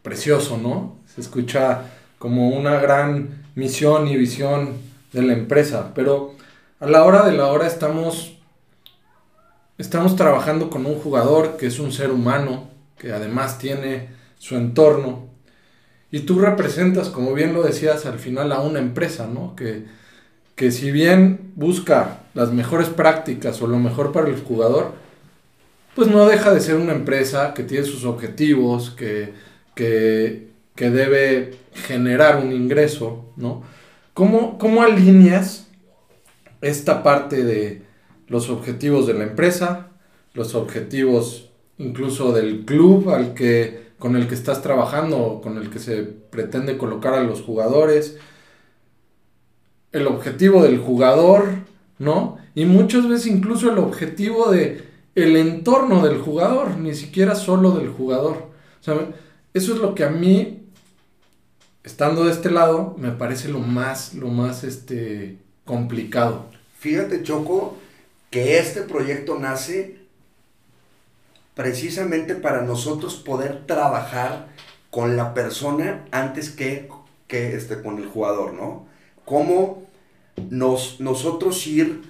precioso, 0.03 0.57
¿no? 0.57 0.97
Se 1.07 1.21
escucha 1.21 1.83
como 2.19 2.51
una 2.51 2.81
gran 2.81 3.45
misión 3.55 4.09
y 4.09 4.17
visión 4.17 4.75
de 5.13 5.23
la 5.23 5.33
empresa, 5.33 5.93
pero 5.95 6.35
a 6.79 6.87
la 6.87 7.05
hora 7.05 7.25
de 7.25 7.33
la 7.33 7.47
hora 7.47 7.67
estamos 7.67 8.37
estamos 9.79 10.15
trabajando 10.15 10.69
con 10.69 10.85
un 10.85 10.97
jugador 10.97 11.57
que 11.57 11.67
es 11.67 11.79
un 11.79 11.91
ser 11.91 12.11
humano, 12.11 12.69
que 12.99 13.13
además 13.13 13.59
tiene 13.59 14.11
su 14.39 14.57
entorno 14.57 15.29
y 16.11 16.21
tú 16.21 16.39
representas, 16.39 17.09
como 17.09 17.33
bien 17.33 17.55
lo 17.55 17.63
decías, 17.63 18.05
al 18.05 18.19
final 18.19 18.53
a 18.53 18.61
una 18.61 18.79
empresa, 18.81 19.27
¿no? 19.27 19.55
Que, 19.57 19.87
que 20.57 20.71
si 20.71 20.91
bien 20.91 21.53
busca 21.55 22.21
las 22.35 22.53
mejores 22.53 22.89
prácticas 22.89 23.63
o 23.63 23.67
lo 23.67 23.79
mejor 23.79 24.13
para 24.13 24.29
el 24.29 24.41
jugador, 24.41 24.93
pues 25.95 26.09
no 26.09 26.27
deja 26.27 26.53
de 26.53 26.61
ser 26.61 26.77
una 26.77 26.93
empresa 26.93 27.55
que 27.55 27.63
tiene 27.63 27.87
sus 27.87 28.05
objetivos, 28.05 28.91
que, 28.91 29.33
que, 29.75 30.51
que 30.75 30.91
debe 30.91 31.55
generar 31.75 32.37
un 32.37 32.53
ingreso, 32.53 33.33
¿no? 33.37 33.63
¿Cómo, 34.15 34.59
¿Cómo, 34.59 34.83
alineas 34.83 35.69
esta 36.61 37.03
parte 37.03 37.45
de 37.45 37.83
los 38.27 38.51
objetivos 38.51 39.07
de 39.07 39.15
la 39.15 39.25
empresa, 39.25 39.89
los 40.35 40.55
objetivos 40.55 41.51
incluso 41.79 42.33
del 42.33 42.65
club 42.65 43.11
al 43.11 43.35
que 43.35 43.91
con 43.99 44.17
el 44.17 44.29
que 44.29 44.35
estás 44.35 44.63
trabajando 44.63 45.41
con 45.43 45.59
el 45.59 45.71
que 45.71 45.79
se 45.79 46.03
pretende 46.03 46.79
colocar 46.79 47.15
a 47.15 47.23
los 47.23 47.43
jugadores, 47.43 48.19
el 49.93 50.07
objetivo 50.07 50.63
del 50.63 50.79
jugador, 50.79 51.45
¿no? 51.99 52.39
Y 52.55 52.65
muchas 52.65 53.09
veces 53.09 53.27
incluso 53.27 53.71
el 53.71 53.79
objetivo 53.79 54.51
de 54.51 54.89
el 55.15 55.37
entorno 55.37 56.03
del 56.03 56.19
jugador, 56.19 56.79
ni 56.79 56.95
siquiera 56.95 57.35
solo 57.35 57.73
del 57.73 57.89
jugador. 57.89 58.37
O 58.81 58.83
sea, 58.83 58.95
eso 59.53 59.75
es 59.75 59.81
lo 59.81 59.95
que 59.95 60.05
a 60.05 60.11
mí, 60.11 60.63
estando 61.83 62.25
de 62.25 62.33
este 62.33 62.51
lado, 62.51 62.95
me 62.99 63.11
parece 63.11 63.49
lo 63.49 63.59
más, 63.59 64.15
lo 64.15 64.29
más 64.29 64.65
este, 64.65 65.39
complicado. 65.65 66.47
Fíjate, 66.79 67.23
Choco, 67.23 67.77
que 68.31 68.59
este 68.59 68.83
proyecto 68.83 69.39
nace 69.39 69.99
precisamente 71.55 72.35
para 72.37 72.63
nosotros 72.63 73.17
poder 73.17 73.67
trabajar 73.67 74.49
con 74.91 75.17
la 75.17 75.35
persona 75.35 76.05
antes 76.11 76.51
que, 76.51 76.89
que 77.27 77.55
este, 77.57 77.83
con 77.83 77.99
el 77.99 78.07
jugador, 78.07 78.55
¿no? 78.55 78.87
Cómo 79.25 79.83
nos, 80.49 81.01
nosotros 81.01 81.67
ir 81.67 82.03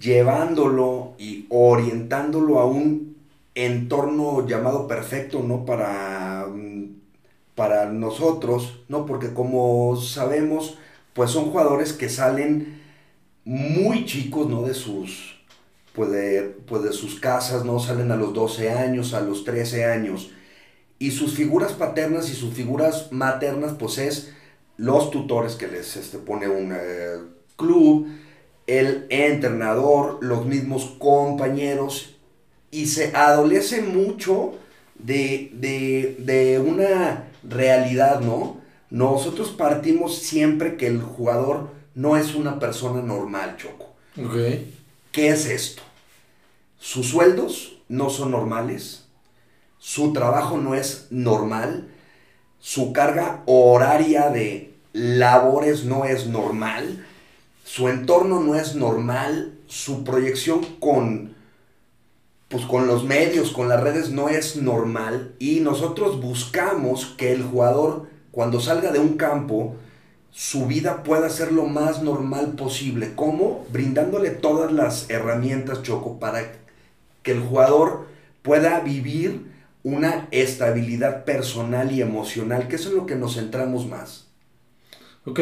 llevándolo 0.00 1.12
y 1.18 1.46
orientándolo 1.50 2.58
a 2.58 2.66
un 2.66 3.16
entorno 3.54 4.46
llamado 4.46 4.86
perfecto, 4.86 5.42
¿no? 5.42 5.64
Para, 5.64 6.29
para 7.60 7.84
nosotros, 7.84 8.80
¿no? 8.88 9.04
Porque 9.04 9.34
como 9.34 9.94
sabemos, 9.94 10.78
pues 11.12 11.30
son 11.30 11.50
jugadores 11.50 11.92
que 11.92 12.08
salen 12.08 12.80
muy 13.44 14.06
chicos, 14.06 14.48
¿no? 14.48 14.62
De 14.62 14.72
sus, 14.72 15.38
pues 15.92 16.10
de, 16.10 16.56
pues 16.66 16.82
de 16.84 16.94
sus 16.94 17.20
casas, 17.20 17.66
¿no? 17.66 17.78
Salen 17.78 18.12
a 18.12 18.16
los 18.16 18.32
12 18.32 18.70
años, 18.70 19.12
a 19.12 19.20
los 19.20 19.44
13 19.44 19.84
años. 19.84 20.30
Y 20.98 21.10
sus 21.10 21.34
figuras 21.34 21.72
paternas 21.72 22.30
y 22.30 22.34
sus 22.34 22.54
figuras 22.54 23.12
maternas, 23.12 23.74
pues 23.78 23.98
es 23.98 24.32
los 24.78 25.10
tutores 25.10 25.54
que 25.54 25.68
les 25.68 25.96
este, 25.96 26.16
pone 26.16 26.48
un 26.48 26.72
eh, 26.74 27.18
club, 27.56 28.08
el 28.66 29.04
entrenador, 29.10 30.16
los 30.22 30.46
mismos 30.46 30.96
compañeros, 30.98 32.16
y 32.70 32.86
se 32.86 33.14
adolece 33.14 33.82
mucho 33.82 34.54
de, 34.98 35.50
de 35.52 36.58
una 36.58 37.26
realidad, 37.42 38.20
¿no? 38.20 38.58
Nosotros 38.90 39.50
partimos 39.50 40.18
siempre 40.18 40.76
que 40.76 40.86
el 40.86 41.00
jugador 41.00 41.70
no 41.94 42.16
es 42.16 42.34
una 42.34 42.58
persona 42.58 43.02
normal, 43.02 43.56
Choco. 43.56 43.94
Okay. 44.16 44.74
¿Qué 45.12 45.28
es 45.28 45.46
esto? 45.46 45.82
Sus 46.78 47.08
sueldos 47.08 47.78
no 47.88 48.10
son 48.10 48.30
normales, 48.30 49.04
su 49.78 50.12
trabajo 50.12 50.58
no 50.58 50.74
es 50.74 51.06
normal, 51.10 51.88
su 52.58 52.92
carga 52.92 53.42
horaria 53.46 54.30
de 54.30 54.74
labores 54.92 55.84
no 55.84 56.04
es 56.04 56.26
normal, 56.26 57.04
su 57.64 57.88
entorno 57.88 58.40
no 58.40 58.54
es 58.54 58.74
normal, 58.74 59.58
su 59.66 60.04
proyección 60.04 60.64
con, 60.80 61.29
pues 62.50 62.66
con 62.66 62.86
los 62.86 63.04
medios, 63.04 63.52
con 63.52 63.70
las 63.70 63.80
redes 63.80 64.10
no 64.10 64.28
es 64.28 64.56
normal 64.56 65.34
y 65.38 65.60
nosotros 65.60 66.20
buscamos 66.20 67.06
que 67.16 67.32
el 67.32 67.42
jugador 67.42 68.08
cuando 68.30 68.60
salga 68.60 68.92
de 68.92 68.98
un 68.98 69.16
campo 69.16 69.76
su 70.30 70.66
vida 70.66 71.02
pueda 71.02 71.30
ser 71.30 71.52
lo 71.52 71.64
más 71.64 72.02
normal 72.02 72.52
posible. 72.56 73.12
¿Cómo? 73.16 73.66
Brindándole 73.72 74.30
todas 74.30 74.70
las 74.70 75.08
herramientas, 75.10 75.82
Choco, 75.82 76.18
para 76.20 76.52
que 77.22 77.32
el 77.32 77.40
jugador 77.40 78.06
pueda 78.42 78.80
vivir 78.80 79.46
una 79.82 80.28
estabilidad 80.30 81.24
personal 81.24 81.90
y 81.90 82.02
emocional, 82.02 82.68
que 82.68 82.76
eso 82.76 82.90
es 82.90 82.94
lo 82.94 83.06
que 83.06 83.16
nos 83.16 83.36
centramos 83.36 83.86
más. 83.86 84.26
Ok, 85.24 85.40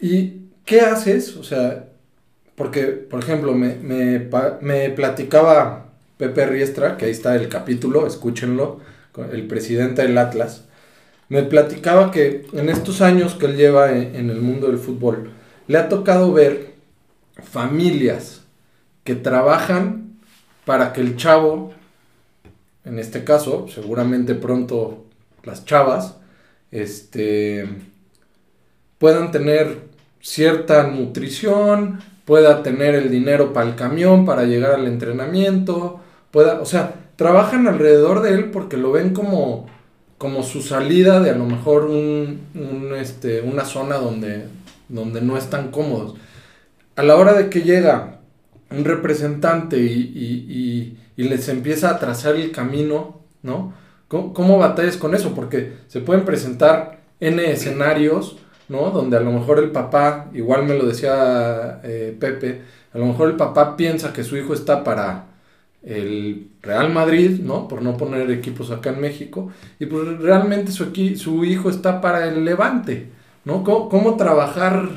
¿Y 0.00 0.46
qué 0.64 0.80
haces? 0.80 1.36
O 1.36 1.44
sea, 1.44 1.89
porque, 2.60 2.88
por 2.88 3.20
ejemplo, 3.22 3.54
me, 3.54 3.76
me, 3.76 4.90
platicaba 4.90 5.86
Pepe 6.18 6.44
Riestra, 6.44 6.98
que 6.98 7.06
ahí 7.06 7.10
está 7.10 7.34
el 7.34 7.48
capítulo, 7.48 8.06
escúchenlo, 8.06 8.80
el 9.32 9.46
presidente 9.46 10.02
del 10.02 10.18
Atlas, 10.18 10.66
me 11.30 11.42
platicaba 11.42 12.10
que 12.10 12.44
en 12.52 12.68
estos 12.68 13.00
años 13.00 13.34
que 13.34 13.46
él 13.46 13.56
lleva 13.56 13.92
en, 13.92 14.14
en 14.14 14.28
el 14.28 14.42
mundo 14.42 14.66
del 14.66 14.76
fútbol, 14.76 15.30
le 15.68 15.78
ha 15.78 15.88
tocado 15.88 16.34
ver 16.34 16.74
familias 17.42 18.42
que 19.04 19.14
trabajan 19.14 20.18
para 20.66 20.92
que 20.92 21.00
el 21.00 21.16
chavo, 21.16 21.72
en 22.84 22.98
este 22.98 23.24
caso, 23.24 23.68
seguramente 23.68 24.34
pronto 24.34 25.06
las 25.44 25.64
chavas, 25.64 26.18
este, 26.72 27.66
puedan 28.98 29.30
tener 29.30 29.78
cierta 30.20 30.86
nutrición, 30.88 32.00
pueda 32.30 32.62
tener 32.62 32.94
el 32.94 33.10
dinero 33.10 33.52
para 33.52 33.68
el 33.68 33.74
camión, 33.74 34.24
para 34.24 34.44
llegar 34.44 34.70
al 34.70 34.86
entrenamiento, 34.86 35.98
pueda, 36.30 36.60
o 36.60 36.64
sea, 36.64 36.94
trabajan 37.16 37.66
alrededor 37.66 38.22
de 38.22 38.34
él 38.34 38.52
porque 38.52 38.76
lo 38.76 38.92
ven 38.92 39.12
como, 39.12 39.66
como 40.16 40.44
su 40.44 40.62
salida 40.62 41.18
de 41.18 41.30
a 41.30 41.34
lo 41.34 41.44
mejor 41.44 41.86
un, 41.86 42.92
este, 42.96 43.40
una 43.40 43.64
zona 43.64 43.96
donde, 43.96 44.46
donde 44.88 45.20
no 45.22 45.36
están 45.36 45.72
cómodos. 45.72 46.14
A 46.94 47.02
la 47.02 47.16
hora 47.16 47.32
de 47.32 47.50
que 47.50 47.62
llega 47.62 48.20
un 48.70 48.84
representante 48.84 49.78
y, 49.78 50.96
les 51.16 51.48
empieza 51.48 51.90
a 51.90 51.98
trazar 51.98 52.36
el 52.36 52.52
camino, 52.52 53.22
¿no? 53.42 53.74
¿Cómo, 54.06 54.32
¿Cómo 54.32 54.56
batallas 54.56 54.96
con 54.96 55.16
eso? 55.16 55.34
Porque 55.34 55.78
se 55.88 55.98
pueden 55.98 56.24
presentar 56.24 57.00
N 57.18 57.50
escenarios 57.50 58.36
¿no? 58.70 58.90
Donde 58.92 59.16
a 59.16 59.20
lo 59.20 59.32
mejor 59.32 59.58
el 59.58 59.72
papá, 59.72 60.30
igual 60.32 60.64
me 60.64 60.78
lo 60.78 60.86
decía 60.86 61.80
eh, 61.82 62.16
Pepe, 62.18 62.62
a 62.94 62.98
lo 62.98 63.06
mejor 63.06 63.30
el 63.30 63.36
papá 63.36 63.76
piensa 63.76 64.12
que 64.12 64.22
su 64.22 64.36
hijo 64.36 64.54
está 64.54 64.84
para 64.84 65.26
el 65.82 66.50
Real 66.62 66.92
Madrid, 66.92 67.40
¿no? 67.40 67.66
Por 67.66 67.82
no 67.82 67.96
poner 67.96 68.30
equipos 68.30 68.70
acá 68.70 68.90
en 68.90 69.00
México, 69.00 69.50
y 69.80 69.86
pues 69.86 70.18
realmente 70.20 70.70
su, 70.70 70.92
su 71.16 71.44
hijo 71.44 71.68
está 71.68 72.00
para 72.00 72.28
el 72.28 72.44
Levante, 72.44 73.08
¿no? 73.44 73.64
¿Cómo, 73.64 74.16
trabajar 74.16 74.88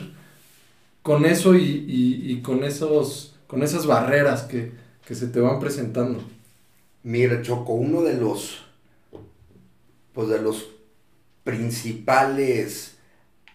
con 1.02 1.26
eso 1.26 1.56
y, 1.56 2.42
con, 2.44 2.64
esos, 2.64 3.36
con 3.48 3.64
esas 3.64 3.88
barreras 3.88 4.44
que, 4.44 4.72
que 5.04 5.16
se 5.16 5.28
te 5.28 5.40
van 5.40 5.60
presentando? 5.60 6.22
Mira, 7.02 7.42
Choco, 7.42 7.74
uno 7.74 8.04
de 8.04 8.18
los, 8.18 8.66
pues 10.14 10.28
de 10.30 10.42
los 10.42 10.68
principales 11.44 12.93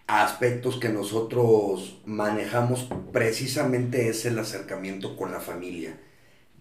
aspectos 0.09 0.77
que 0.77 0.89
nosotros 0.89 1.99
manejamos 2.03 2.89
precisamente 3.13 4.09
es 4.09 4.25
el 4.25 4.39
acercamiento 4.39 5.15
con 5.15 5.31
la 5.31 5.39
familia. 5.39 5.99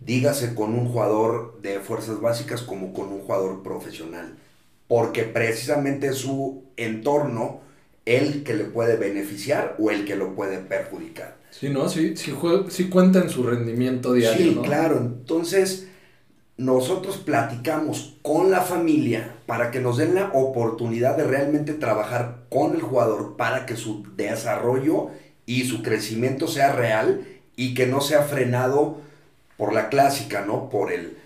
Dígase 0.04 0.54
con 0.54 0.74
un 0.74 0.86
jugador 0.86 1.58
de 1.62 1.80
fuerzas 1.80 2.20
básicas 2.20 2.60
como 2.60 2.92
con 2.92 3.08
un 3.08 3.20
jugador 3.20 3.62
profesional. 3.62 4.36
Porque 4.86 5.22
precisamente 5.22 6.08
es 6.08 6.16
su 6.16 6.64
entorno 6.76 7.62
el 8.04 8.42
que 8.42 8.54
le 8.54 8.64
puede 8.64 8.96
beneficiar 8.96 9.76
o 9.78 9.90
el 9.90 10.04
que 10.04 10.16
lo 10.16 10.34
puede 10.34 10.58
perjudicar. 10.58 11.38
Sí, 11.50 11.70
¿no? 11.70 11.88
Sí, 11.88 12.14
sí, 12.16 12.88
cuenta 12.90 13.20
en 13.20 13.30
su 13.30 13.44
rendimiento 13.44 14.12
diario. 14.12 14.52
Sí, 14.52 14.58
claro. 14.62 14.98
Entonces, 14.98 15.88
nosotros 16.58 17.18
platicamos 17.18 18.16
con 18.20 18.50
la 18.50 18.62
familia 18.62 19.36
para 19.46 19.70
que 19.70 19.78
nos 19.78 19.96
den 19.96 20.16
la 20.16 20.32
oportunidad 20.34 21.16
de 21.16 21.22
realmente 21.22 21.72
trabajar 21.72 22.40
con 22.50 22.74
el 22.74 22.82
jugador 22.82 23.36
para 23.36 23.64
que 23.64 23.76
su 23.76 24.04
desarrollo 24.16 25.10
y 25.46 25.64
su 25.66 25.82
crecimiento 25.82 26.48
sea 26.48 26.72
real 26.72 27.24
y 27.54 27.74
que 27.74 27.86
no 27.86 28.00
sea 28.00 28.22
frenado 28.22 28.98
por 29.56 29.72
la 29.72 29.88
clásica, 29.88 30.44
¿no? 30.44 30.68
Por 30.68 30.92
el 30.92 31.16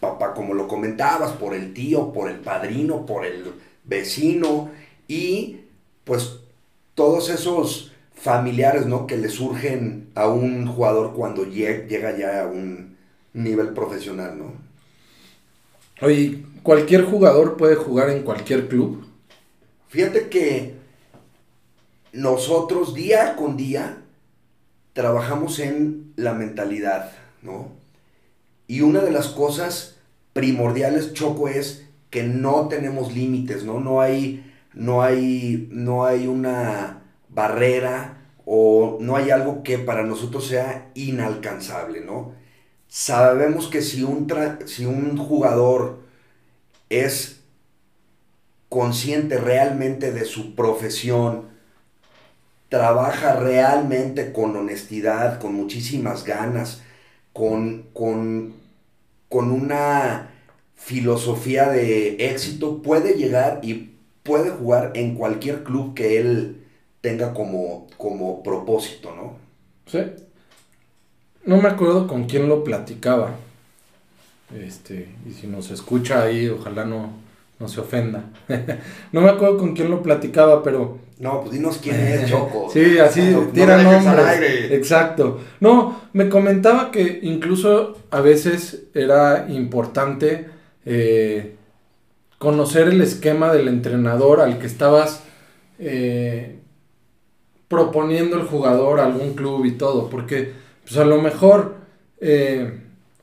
papá, 0.00 0.34
como 0.34 0.54
lo 0.54 0.66
comentabas, 0.66 1.32
por 1.32 1.54
el 1.54 1.72
tío, 1.72 2.12
por 2.12 2.28
el 2.28 2.40
padrino, 2.40 3.06
por 3.06 3.24
el 3.24 3.44
vecino 3.84 4.70
y 5.06 5.60
pues 6.02 6.40
todos 6.96 7.30
esos 7.30 7.92
familiares, 8.12 8.86
¿no? 8.86 9.06
Que 9.06 9.16
le 9.16 9.28
surgen 9.28 10.10
a 10.16 10.26
un 10.26 10.66
jugador 10.66 11.14
cuando 11.14 11.44
llega 11.44 12.16
ya 12.18 12.42
a 12.42 12.46
un 12.48 12.96
nivel 13.32 13.68
profesional, 13.72 14.36
¿no? 14.36 14.69
Oye, 16.02 16.46
¿cualquier 16.62 17.04
jugador 17.04 17.58
puede 17.58 17.74
jugar 17.74 18.08
en 18.08 18.22
cualquier 18.22 18.68
club? 18.68 19.06
Fíjate 19.88 20.30
que 20.30 20.76
nosotros 22.14 22.94
día 22.94 23.36
con 23.36 23.58
día 23.58 23.98
trabajamos 24.94 25.58
en 25.58 26.14
la 26.16 26.32
mentalidad, 26.32 27.12
¿no? 27.42 27.68
Y 28.66 28.80
una 28.80 29.00
de 29.00 29.10
las 29.10 29.28
cosas 29.28 29.98
primordiales, 30.32 31.12
Choco, 31.12 31.48
es 31.48 31.86
que 32.08 32.22
no 32.22 32.68
tenemos 32.68 33.14
límites, 33.14 33.64
¿no? 33.64 33.78
No 33.78 34.00
hay, 34.00 34.50
no 34.72 35.02
hay, 35.02 35.68
no 35.70 36.06
hay 36.06 36.26
una 36.26 37.02
barrera 37.28 38.22
o 38.46 38.96
no 39.02 39.16
hay 39.16 39.28
algo 39.30 39.62
que 39.62 39.78
para 39.78 40.02
nosotros 40.02 40.46
sea 40.46 40.90
inalcanzable, 40.94 42.00
¿no? 42.00 42.39
Sabemos 42.90 43.68
que 43.68 43.82
si 43.82 44.04
un, 44.04 44.28
si 44.66 44.86
un 44.86 45.16
jugador 45.18 46.00
es 46.90 47.40
consciente 48.70 49.36
realmente 49.36 50.12
de 50.12 50.24
su 50.24 50.54
profesión, 50.54 51.50
trabaja 52.68 53.34
realmente 53.34 54.32
con 54.32 54.56
honestidad, 54.56 55.38
con 55.40 55.54
muchísimas 55.54 56.24
ganas, 56.24 56.82
con, 57.32 57.84
con, 57.92 58.54
con 59.28 59.50
una 59.52 60.30
filosofía 60.76 61.68
de 61.70 62.16
éxito, 62.30 62.82
puede 62.82 63.14
llegar 63.14 63.60
y 63.62 63.92
puede 64.22 64.50
jugar 64.50 64.92
en 64.94 65.14
cualquier 65.16 65.64
club 65.64 65.94
que 65.94 66.18
él 66.20 66.64
tenga 67.02 67.34
como, 67.34 67.88
como 67.98 68.42
propósito, 68.42 69.14
¿no? 69.14 69.38
Sí. 69.86 70.29
No 71.44 71.60
me 71.60 71.68
acuerdo 71.68 72.06
con 72.06 72.24
quién 72.24 72.48
lo 72.48 72.64
platicaba. 72.64 73.36
Este, 74.54 75.08
y 75.28 75.32
si 75.32 75.46
nos 75.46 75.70
escucha 75.70 76.22
ahí, 76.22 76.48
ojalá 76.48 76.84
no, 76.84 77.10
no 77.58 77.68
se 77.68 77.80
ofenda. 77.80 78.24
no 79.12 79.20
me 79.20 79.30
acuerdo 79.30 79.58
con 79.58 79.74
quién 79.74 79.90
lo 79.90 80.02
platicaba, 80.02 80.62
pero... 80.62 80.98
No, 81.18 81.42
pues 81.42 81.52
dinos 81.52 81.78
quién 81.82 81.96
es 81.96 82.26
Choco. 82.30 82.70
sí, 82.72 82.98
así, 82.98 83.36
tira 83.52 83.82
nombres. 83.82 84.70
Exacto. 84.70 85.38
No, 85.60 86.00
me 86.14 86.30
comentaba 86.30 86.90
que 86.90 87.20
incluso 87.22 87.98
a 88.10 88.22
veces 88.22 88.84
era 88.94 89.46
importante 89.50 90.48
eh, 90.86 91.56
conocer 92.38 92.88
el 92.88 93.02
esquema 93.02 93.52
del 93.52 93.68
entrenador 93.68 94.40
al 94.40 94.58
que 94.58 94.66
estabas 94.66 95.22
eh, 95.78 96.56
proponiendo 97.68 98.36
el 98.36 98.46
jugador 98.46 98.98
a 98.98 99.04
algún 99.04 99.34
club 99.34 99.66
y 99.66 99.72
todo, 99.72 100.08
porque 100.08 100.54
pues 100.90 101.00
a 101.00 101.04
lo 101.04 101.22
mejor 101.22 101.76
eh, 102.20 102.80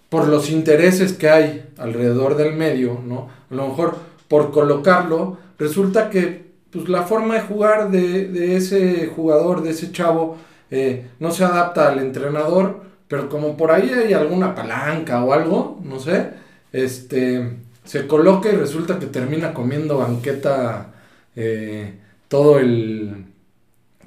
por 0.08 0.30
los 0.30 0.50
intereses 0.50 1.12
que 1.12 1.30
hay 1.30 1.70
alrededor 1.78 2.38
del 2.38 2.54
medio, 2.54 3.02
¿no? 3.06 3.28
A 3.52 3.54
lo 3.54 3.68
mejor 3.68 3.98
por 4.30 4.52
colocarlo, 4.54 5.38
resulta 5.60 6.10
que 6.10 6.48
pues, 6.72 6.88
la 6.88 7.04
forma 7.04 7.36
de 7.36 7.42
jugar 7.42 7.92
de, 7.92 8.56
ese 8.56 9.08
jugador, 9.08 9.64
de 9.64 9.72
ese 9.72 9.92
chavo, 9.92 10.38
eh, 10.72 11.08
no 11.20 11.32
se 11.32 11.44
adapta 11.44 11.90
al 11.90 12.00
entrenador, 12.00 12.84
pero 13.10 13.28
como 13.28 13.58
por 13.58 13.72
ahí 13.72 13.92
hay 13.92 14.14
alguna 14.14 14.56
palanca 14.56 15.26
o 15.26 15.34
algo, 15.34 15.82
no 15.84 16.00
sé, 16.00 16.30
este, 16.72 17.58
se 17.84 18.08
coloca 18.08 18.50
y 18.50 18.56
resulta 18.56 18.98
que 18.98 19.08
termina 19.08 19.54
comiendo 19.54 19.98
banqueta 19.98 20.94
eh, 21.36 21.96
todo 22.30 22.60
el 22.60 23.26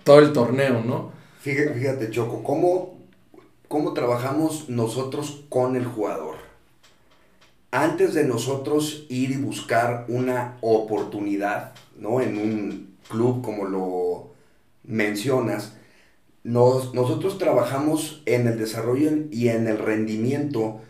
todo 0.02 0.18
el 0.18 0.32
torneo, 0.32 0.82
¿no? 0.82 1.12
Fíjate 1.40 2.10
Choco, 2.10 2.42
¿cómo, 2.42 2.89
¿cómo 3.70 3.92
trabajamos 3.92 4.68
nosotros 4.68 5.44
con 5.48 5.76
el 5.76 5.86
jugador? 5.86 6.34
Antes 7.70 8.14
de 8.14 8.24
nosotros 8.24 9.06
ir 9.08 9.30
y 9.30 9.36
buscar 9.36 10.06
una 10.08 10.56
oportunidad, 10.60 11.72
¿no? 11.96 12.20
En 12.20 12.36
un 12.36 12.96
club 13.08 13.42
como 13.42 13.66
lo 13.66 14.30
mencionas, 14.82 15.76
nos, 16.42 16.94
nosotros 16.94 17.38
trabajamos 17.38 18.24
en 18.26 18.48
el 18.48 18.58
desarrollo 18.58 19.12
y 19.30 19.50
en 19.50 19.68
el 19.68 19.78
rendimiento 19.78 20.80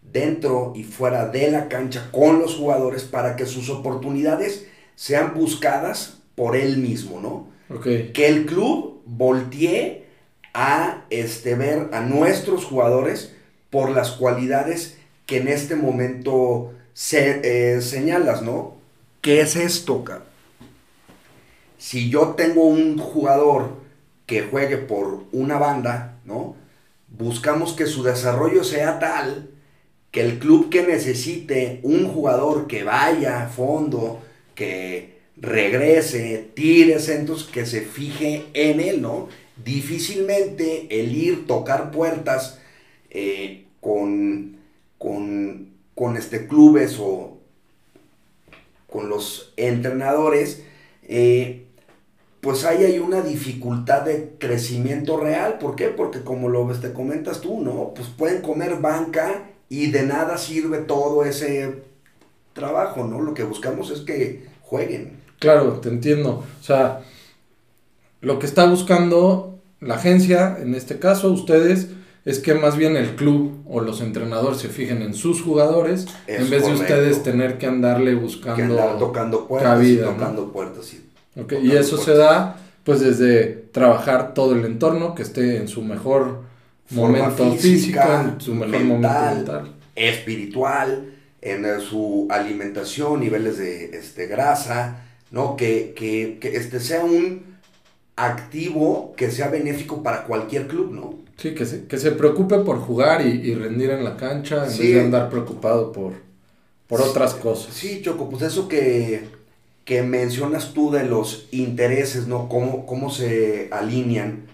dentro 0.00 0.74
y 0.76 0.84
fuera 0.84 1.26
de 1.26 1.50
la 1.50 1.68
cancha 1.68 2.08
con 2.12 2.38
los 2.38 2.54
jugadores 2.54 3.02
para 3.02 3.34
que 3.34 3.46
sus 3.46 3.68
oportunidades 3.68 4.64
sean 4.94 5.34
buscadas 5.34 6.18
por 6.36 6.54
él 6.54 6.76
mismo, 6.76 7.20
¿no? 7.20 7.48
Que 7.82 8.28
el 8.28 8.46
club 8.46 9.02
voltee 9.06 10.07
a 10.54 11.04
este, 11.10 11.54
ver 11.54 11.90
a 11.92 12.00
nuestros 12.00 12.64
jugadores 12.64 13.34
por 13.70 13.90
las 13.90 14.12
cualidades 14.12 14.96
que 15.26 15.38
en 15.38 15.48
este 15.48 15.76
momento 15.76 16.72
se, 16.94 17.40
eh, 17.76 17.80
señalas, 17.82 18.42
¿no? 18.42 18.76
¿Qué 19.20 19.40
es 19.40 19.56
esto, 19.56 20.04
Si 21.76 22.10
yo 22.10 22.34
tengo 22.36 22.64
un 22.64 22.98
jugador 22.98 23.72
que 24.26 24.42
juegue 24.42 24.78
por 24.78 25.24
una 25.32 25.58
banda, 25.58 26.18
¿no? 26.24 26.56
Buscamos 27.08 27.72
que 27.72 27.86
su 27.86 28.02
desarrollo 28.02 28.64
sea 28.64 28.98
tal 28.98 29.50
que 30.10 30.22
el 30.22 30.38
club 30.38 30.70
que 30.70 30.82
necesite 30.82 31.80
un 31.82 32.08
jugador 32.08 32.66
que 32.66 32.84
vaya 32.84 33.42
a 33.42 33.48
fondo, 33.48 34.20
que 34.54 35.18
regrese, 35.36 36.50
tire 36.54 36.98
centros, 36.98 37.44
que 37.44 37.66
se 37.66 37.82
fije 37.82 38.46
en 38.54 38.80
él, 38.80 39.02
¿no? 39.02 39.28
Difícilmente 39.64 40.86
el 41.00 41.16
ir, 41.16 41.46
tocar 41.46 41.90
puertas 41.90 42.58
eh, 43.10 43.66
con, 43.80 44.56
con, 44.98 45.68
con 45.94 46.16
este, 46.16 46.46
clubes 46.46 46.98
o 47.00 47.38
con 48.88 49.08
los 49.08 49.52
entrenadores, 49.56 50.62
eh, 51.02 51.66
pues 52.40 52.64
ahí 52.64 52.84
hay 52.84 52.98
una 52.98 53.20
dificultad 53.20 54.02
de 54.02 54.34
crecimiento 54.38 55.18
real. 55.18 55.58
¿Por 55.58 55.76
qué? 55.76 55.88
Porque 55.88 56.22
como 56.22 56.48
lo 56.48 56.66
te 56.78 56.92
comentas 56.92 57.40
tú, 57.40 57.60
¿no? 57.60 57.92
Pues 57.94 58.08
pueden 58.08 58.42
comer 58.42 58.76
banca 58.80 59.50
y 59.68 59.90
de 59.90 60.04
nada 60.04 60.38
sirve 60.38 60.78
todo 60.78 61.24
ese 61.24 61.82
trabajo, 62.52 63.04
¿no? 63.04 63.20
Lo 63.20 63.34
que 63.34 63.44
buscamos 63.44 63.90
es 63.90 64.00
que 64.00 64.46
jueguen. 64.62 65.18
Claro, 65.38 65.80
te 65.80 65.88
entiendo. 65.88 66.44
O 66.60 66.64
sea, 66.64 67.02
lo 68.20 68.38
que 68.38 68.46
está 68.46 68.66
buscando 68.66 69.47
la 69.80 69.94
agencia, 69.94 70.58
en 70.60 70.74
este 70.74 70.98
caso 70.98 71.30
ustedes, 71.30 71.88
es 72.24 72.40
que 72.40 72.54
más 72.54 72.76
bien 72.76 72.96
el 72.96 73.14
club 73.16 73.62
o 73.66 73.80
los 73.80 74.00
entrenadores 74.00 74.58
se 74.58 74.68
fijen 74.68 75.02
en 75.02 75.14
sus 75.14 75.40
jugadores 75.40 76.06
en 76.26 76.50
vez 76.50 76.66
de 76.66 76.72
ustedes 76.72 77.22
tener 77.22 77.58
que 77.58 77.66
andarle 77.66 78.14
buscando 78.14 78.76
tocando 78.98 79.46
puertas 79.46 79.84
y 79.84 79.96
tocando 79.96 80.52
puertas 80.52 80.94
y 81.62 81.72
eso 81.72 81.96
se 81.96 82.14
da 82.14 82.56
pues 82.84 83.00
desde 83.00 83.46
trabajar 83.72 84.34
todo 84.34 84.54
el 84.54 84.64
entorno 84.64 85.14
que 85.14 85.22
esté 85.22 85.56
en 85.58 85.68
su 85.68 85.82
mejor 85.82 86.42
momento 86.90 87.54
físico, 87.54 88.00
en 88.00 88.40
su 88.40 88.54
mejor 88.54 88.80
momento 88.80 89.34
mental, 89.34 89.74
espiritual, 89.94 91.12
en 91.42 91.80
su 91.80 92.26
alimentación, 92.30 93.20
niveles 93.20 93.58
de 93.58 93.96
este, 93.96 94.26
grasa, 94.26 95.04
¿no? 95.30 95.54
Que, 95.56 95.92
que, 95.94 96.38
que 96.40 96.56
este 96.56 96.80
sea 96.80 97.04
un 97.04 97.57
activo 98.18 99.14
que 99.16 99.30
sea 99.30 99.48
benéfico 99.48 100.02
para 100.02 100.24
cualquier 100.24 100.66
club, 100.66 100.92
¿no? 100.92 101.14
Sí, 101.36 101.54
que 101.54 101.64
se, 101.64 101.86
que 101.86 101.98
se 101.98 102.10
preocupe 102.10 102.58
por 102.58 102.78
jugar 102.80 103.24
y, 103.24 103.54
rendir 103.54 103.90
en 103.90 104.02
la 104.02 104.16
cancha 104.16 104.64
en 104.64 104.70
vez 104.70 104.78
de 104.78 105.00
andar 105.00 105.30
preocupado 105.30 105.92
por, 105.92 106.14
por 106.88 107.00
otras 107.00 107.34
cosas. 107.34 107.72
Sí, 107.72 108.02
Choco, 108.02 108.28
pues 108.28 108.42
eso 108.42 108.66
que, 108.66 109.28
que 109.84 110.02
mencionas 110.02 110.74
tú 110.74 110.90
de 110.90 111.04
los 111.04 111.46
intereses, 111.52 112.26
¿no? 112.26 112.48
Cómo, 112.48 112.86
cómo 112.86 113.10
se 113.10 113.68
alinean. 113.70 114.46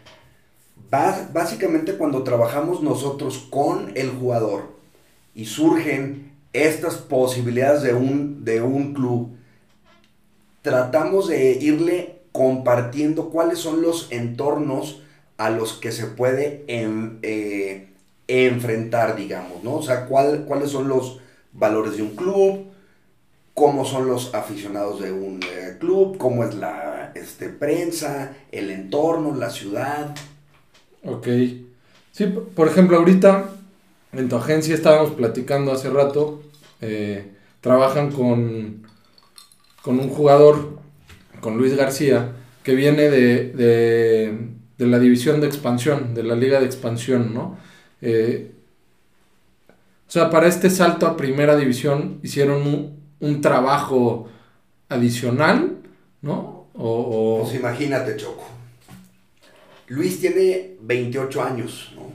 básicamente 1.33 1.95
cuando 1.95 2.23
trabajamos 2.23 2.83
nosotros 2.83 3.47
con 3.49 3.93
el 3.95 4.11
jugador 4.11 4.75
y 5.35 5.47
surgen 5.47 6.33
estas 6.53 6.97
posibilidades 6.97 7.83
de 7.83 7.95
un, 7.95 8.45
de 8.45 8.61
un 8.61 8.93
club 8.93 9.35
tratamos 10.65 11.29
de 11.29 11.53
irle 11.61 12.14
compartiendo 12.35 13.31
cuáles 13.31 13.61
son 13.61 13.81
los 13.81 14.11
entornos 14.11 15.03
a 15.37 15.51
los 15.51 15.75
que 15.75 15.93
se 15.93 16.07
puede 16.07 16.65
eh, 16.67 17.91
enfrentar, 18.27 19.15
digamos, 19.15 19.63
¿no? 19.63 19.77
O 19.77 19.83
sea, 19.83 20.07
cuáles 20.07 20.71
son 20.71 20.89
los 20.89 21.21
valores 21.53 21.97
de 21.97 22.03
un 22.03 22.17
club, 22.17 22.65
cómo 23.55 23.85
son 23.85 24.09
los 24.09 24.35
aficionados 24.35 25.01
de 25.01 25.13
un 25.13 25.45
eh, 25.45 25.77
club, 25.79 26.19
cómo 26.19 26.43
es 26.43 26.57
la 26.57 27.13
este, 27.15 27.51
prensa, 27.51 28.35
el 28.51 28.69
entorno, 28.71 29.37
la 29.37 29.51
ciudad. 29.51 30.13
Ok. 31.05 31.29
Sí, 32.11 32.27
por 32.27 32.67
ejemplo, 32.67 32.97
ahorita 32.97 33.45
en 34.13 34.29
tu 34.29 34.35
agencia 34.35 34.75
estábamos 34.75 35.13
platicando 35.13 35.71
hace 35.71 35.89
rato, 35.89 36.43
eh, 36.81 37.31
trabajan 37.61 38.11
con 38.11 38.83
con 39.85 40.01
un 40.01 40.09
jugador, 40.09 40.79
con 41.45 41.59
Luis 41.59 41.77
García, 41.77 42.33
que 42.63 42.75
viene 42.75 43.11
de, 43.11 44.33
la 44.79 44.99
división 44.99 45.43
de 45.43 45.47
expansión, 45.47 46.15
de 46.15 46.23
la 46.23 46.35
liga 46.35 46.59
de 46.59 46.65
expansión, 46.65 47.35
¿no? 47.35 47.59
Eh, 48.01 48.51
o 50.09 50.11
sea, 50.11 50.31
para 50.31 50.49
este 50.49 50.71
salto 50.71 51.07
a 51.07 51.19
primera 51.19 51.55
división 51.55 52.19
hicieron 52.23 52.95
un, 53.21 53.41
trabajo 53.43 54.27
adicional, 54.89 55.83
¿no? 56.23 56.69
O, 56.73 57.43
Pues 57.43 57.55
imagínate, 57.57 58.17
Choco. 58.17 58.47
Luis 59.89 60.21
tiene 60.21 60.77
28 60.81 61.43
años, 61.43 61.93
¿no? 61.95 62.11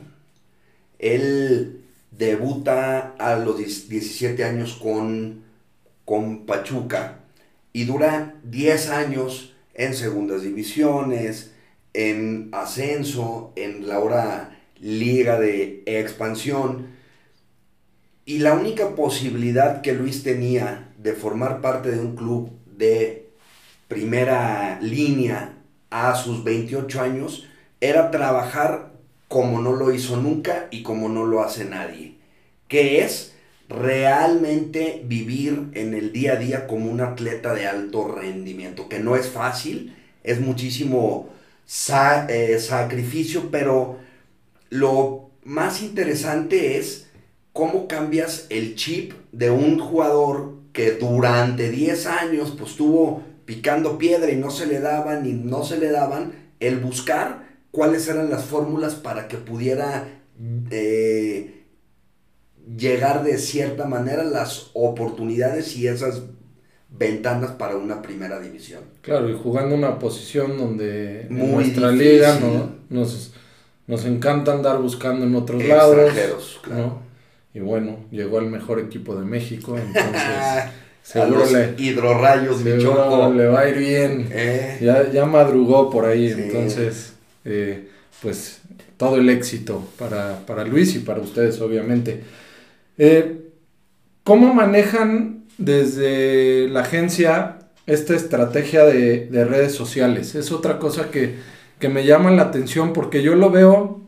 Él 0.97 1.81
debuta 2.09 3.13
a 3.19 3.35
los 3.35 3.59
17 3.59 4.43
años 4.43 4.73
con, 4.81 5.43
con 6.03 6.47
Pachuca 6.47 7.19
y 7.73 7.85
dura 7.85 8.35
10 8.43 8.89
años 8.89 9.55
en 9.73 9.93
segundas 9.93 10.41
divisiones, 10.41 11.53
en 11.93 12.49
ascenso, 12.51 13.53
en 13.55 13.87
la 13.87 13.99
hora 13.99 14.59
liga 14.79 15.39
de 15.39 15.83
expansión. 15.85 16.87
Y 18.25 18.39
la 18.39 18.53
única 18.53 18.95
posibilidad 18.95 19.81
que 19.81 19.93
Luis 19.93 20.23
tenía 20.23 20.93
de 20.97 21.13
formar 21.13 21.61
parte 21.61 21.91
de 21.91 21.99
un 21.99 22.15
club 22.15 22.51
de 22.77 23.29
primera 23.87 24.79
línea 24.81 25.57
a 25.89 26.15
sus 26.15 26.43
28 26.43 27.01
años 27.01 27.47
era 27.81 28.11
trabajar 28.11 28.93
como 29.27 29.61
no 29.61 29.73
lo 29.73 29.93
hizo 29.93 30.17
nunca 30.17 30.67
y 30.71 30.83
como 30.83 31.07
no 31.09 31.25
lo 31.25 31.41
hace 31.41 31.65
nadie, 31.65 32.15
que 32.67 33.03
es 33.03 33.35
realmente 33.69 35.03
vivir 35.05 35.69
en 35.73 35.93
el 35.93 36.11
día 36.11 36.33
a 36.33 36.35
día 36.37 36.67
como 36.67 36.91
un 36.91 37.01
atleta 37.01 37.53
de 37.53 37.67
alto 37.67 38.07
rendimiento, 38.07 38.89
que 38.89 38.99
no 38.99 39.15
es 39.15 39.29
fácil, 39.29 39.95
es 40.23 40.41
muchísimo 40.41 41.29
eh, 42.27 42.57
sacrificio, 42.59 43.49
pero 43.51 43.99
lo 44.71 45.29
más 45.43 45.83
interesante 45.83 46.77
es 46.77 47.07
cómo 47.53 47.87
cambias 47.87 48.47
el 48.49 48.75
chip 48.75 49.13
de 49.31 49.51
un 49.51 49.79
jugador 49.79 50.55
que 50.73 50.91
durante 50.93 51.69
10 51.69 52.05
años 52.07 52.55
pues 52.57 52.71
estuvo 52.71 53.23
picando 53.45 53.97
piedra 53.97 54.31
y 54.31 54.35
no 54.35 54.49
se 54.49 54.65
le 54.65 54.79
daban 54.79 55.25
y 55.27 55.33
no 55.33 55.63
se 55.63 55.77
le 55.77 55.91
daban, 55.91 56.33
el 56.59 56.79
buscar 56.79 57.49
cuáles 57.71 58.07
eran 58.07 58.29
las 58.29 58.45
fórmulas 58.45 58.95
para 58.95 59.27
que 59.27 59.37
pudiera 59.37 60.07
eh, 60.71 61.58
llegar 62.77 63.23
de 63.23 63.37
cierta 63.37 63.85
manera 63.85 64.23
las 64.23 64.71
oportunidades 64.73 65.75
y 65.75 65.87
esas 65.87 66.23
ventanas 66.89 67.51
para 67.51 67.75
una 67.75 68.01
primera 68.01 68.39
división. 68.39 68.81
Claro, 69.01 69.29
y 69.29 69.33
jugando 69.33 69.75
una 69.75 69.99
posición 69.99 70.57
donde 70.57 71.27
Muy 71.29 71.41
en 71.41 71.51
nuestra 71.51 71.91
liga 71.91 72.39
¿no? 72.39 72.71
nos, 72.89 73.33
nos 73.87 74.05
encanta 74.05 74.53
andar 74.53 74.79
buscando 74.79 75.25
en 75.25 75.35
otros 75.35 75.63
lados. 75.63 76.59
Claro. 76.63 76.99
Y 77.53 77.59
bueno, 77.59 77.97
llegó 78.11 78.39
el 78.39 78.47
mejor 78.47 78.79
equipo 78.79 79.15
de 79.15 79.25
México, 79.25 79.77
entonces 79.77 80.71
seguro 81.01 81.45
le, 81.51 81.75
hidrorrayos, 81.77 82.59
seguro 82.59 83.33
le 83.33 83.47
va 83.47 83.61
a 83.61 83.69
ir 83.69 83.77
bien. 83.77 84.29
Eh. 84.31 84.77
Ya, 84.81 85.11
ya 85.11 85.25
madrugó 85.25 85.89
por 85.89 86.05
ahí, 86.05 86.27
entonces 86.27 87.13
eh, 87.45 87.89
pues 88.21 88.61
todo 88.97 89.17
el 89.17 89.29
éxito 89.29 89.83
para, 89.97 90.45
para, 90.45 90.65
Luis 90.65 90.95
y 90.95 90.99
para 90.99 91.21
ustedes 91.21 91.59
obviamente. 91.61 92.23
Eh, 92.99 93.49
¿Cómo 94.23 94.53
manejan 94.53 95.45
desde 95.57 96.69
la 96.69 96.81
agencia 96.81 97.57
esta 97.87 98.13
estrategia 98.13 98.85
de, 98.85 99.25
de 99.25 99.45
redes 99.45 99.73
sociales? 99.73 100.35
Es 100.35 100.51
otra 100.51 100.77
cosa 100.77 101.09
que, 101.09 101.37
que 101.79 101.89
me 101.89 102.05
llama 102.05 102.29
la 102.29 102.43
atención 102.43 102.93
porque 102.93 103.23
yo 103.23 103.35
lo 103.35 103.49
veo 103.49 104.01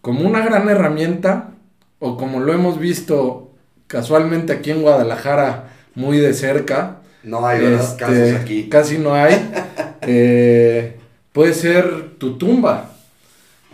como 0.00 0.26
una 0.26 0.42
gran 0.44 0.68
herramienta 0.68 1.50
o 1.98 2.16
como 2.16 2.40
lo 2.40 2.52
hemos 2.52 2.78
visto 2.78 3.50
casualmente 3.86 4.52
aquí 4.52 4.70
en 4.70 4.82
Guadalajara 4.82 5.70
muy 5.94 6.18
de 6.18 6.34
cerca. 6.34 7.00
No 7.22 7.46
hay 7.46 7.64
este, 7.64 7.96
casos 7.96 8.32
aquí. 8.40 8.68
Casi 8.68 8.98
no 8.98 9.14
hay. 9.14 9.34
eh, 10.02 10.96
puede 11.32 11.54
ser 11.54 12.16
tu 12.18 12.36
tumba. 12.36 12.90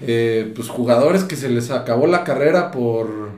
Eh, 0.03 0.53
pues 0.55 0.69
jugadores 0.69 1.25
que 1.25 1.37
se 1.37 1.49
les 1.49 1.71
acabó 1.71 2.07
la 2.07 2.25
carrera 2.25 2.71
por. 2.71 3.31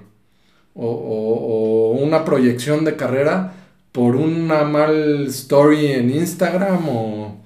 O, 0.74 0.86
o, 0.86 1.90
una 2.02 2.24
proyección 2.24 2.84
de 2.84 2.96
carrera 2.96 3.52
por 3.92 4.16
una 4.16 4.64
mal 4.64 5.26
story 5.26 5.86
en 5.92 6.10
Instagram 6.10 6.88
o, 6.88 7.36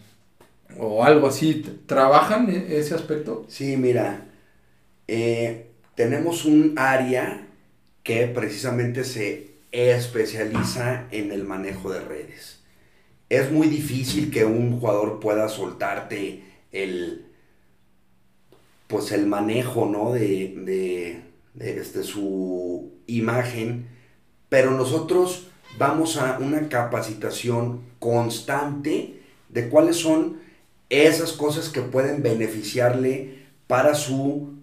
o 0.78 1.04
algo 1.04 1.26
así. 1.26 1.64
¿Trabajan 1.86 2.48
e-, 2.50 2.78
ese 2.78 2.94
aspecto? 2.94 3.44
Sí, 3.48 3.76
mira. 3.76 4.26
Eh, 5.08 5.66
tenemos 5.94 6.44
un 6.44 6.74
área 6.76 7.46
que 8.02 8.26
precisamente 8.28 9.02
se 9.04 9.56
especializa 9.72 11.06
en 11.10 11.32
el 11.32 11.44
manejo 11.44 11.90
de 11.90 12.00
redes. 12.00 12.60
Es 13.28 13.50
muy 13.50 13.66
difícil 13.66 14.30
que 14.30 14.44
un 14.44 14.78
jugador 14.78 15.18
pueda 15.18 15.48
soltarte 15.48 16.44
el, 16.70 17.26
pues 18.86 19.10
el 19.12 19.26
manejo, 19.26 19.86
¿no? 19.86 20.12
De, 20.12 21.22
de, 21.54 21.80
este, 21.80 22.04
su 22.04 22.92
imagen, 23.06 23.88
pero 24.48 24.70
nosotros 24.72 25.48
vamos 25.78 26.16
a 26.16 26.38
una 26.38 26.68
capacitación 26.68 27.82
constante 27.98 29.20
de 29.48 29.68
cuáles 29.68 29.96
son 29.96 30.38
esas 30.88 31.32
cosas 31.32 31.68
que 31.68 31.82
pueden 31.82 32.22
beneficiarle 32.22 33.46
para 33.66 33.94
su 33.94 34.54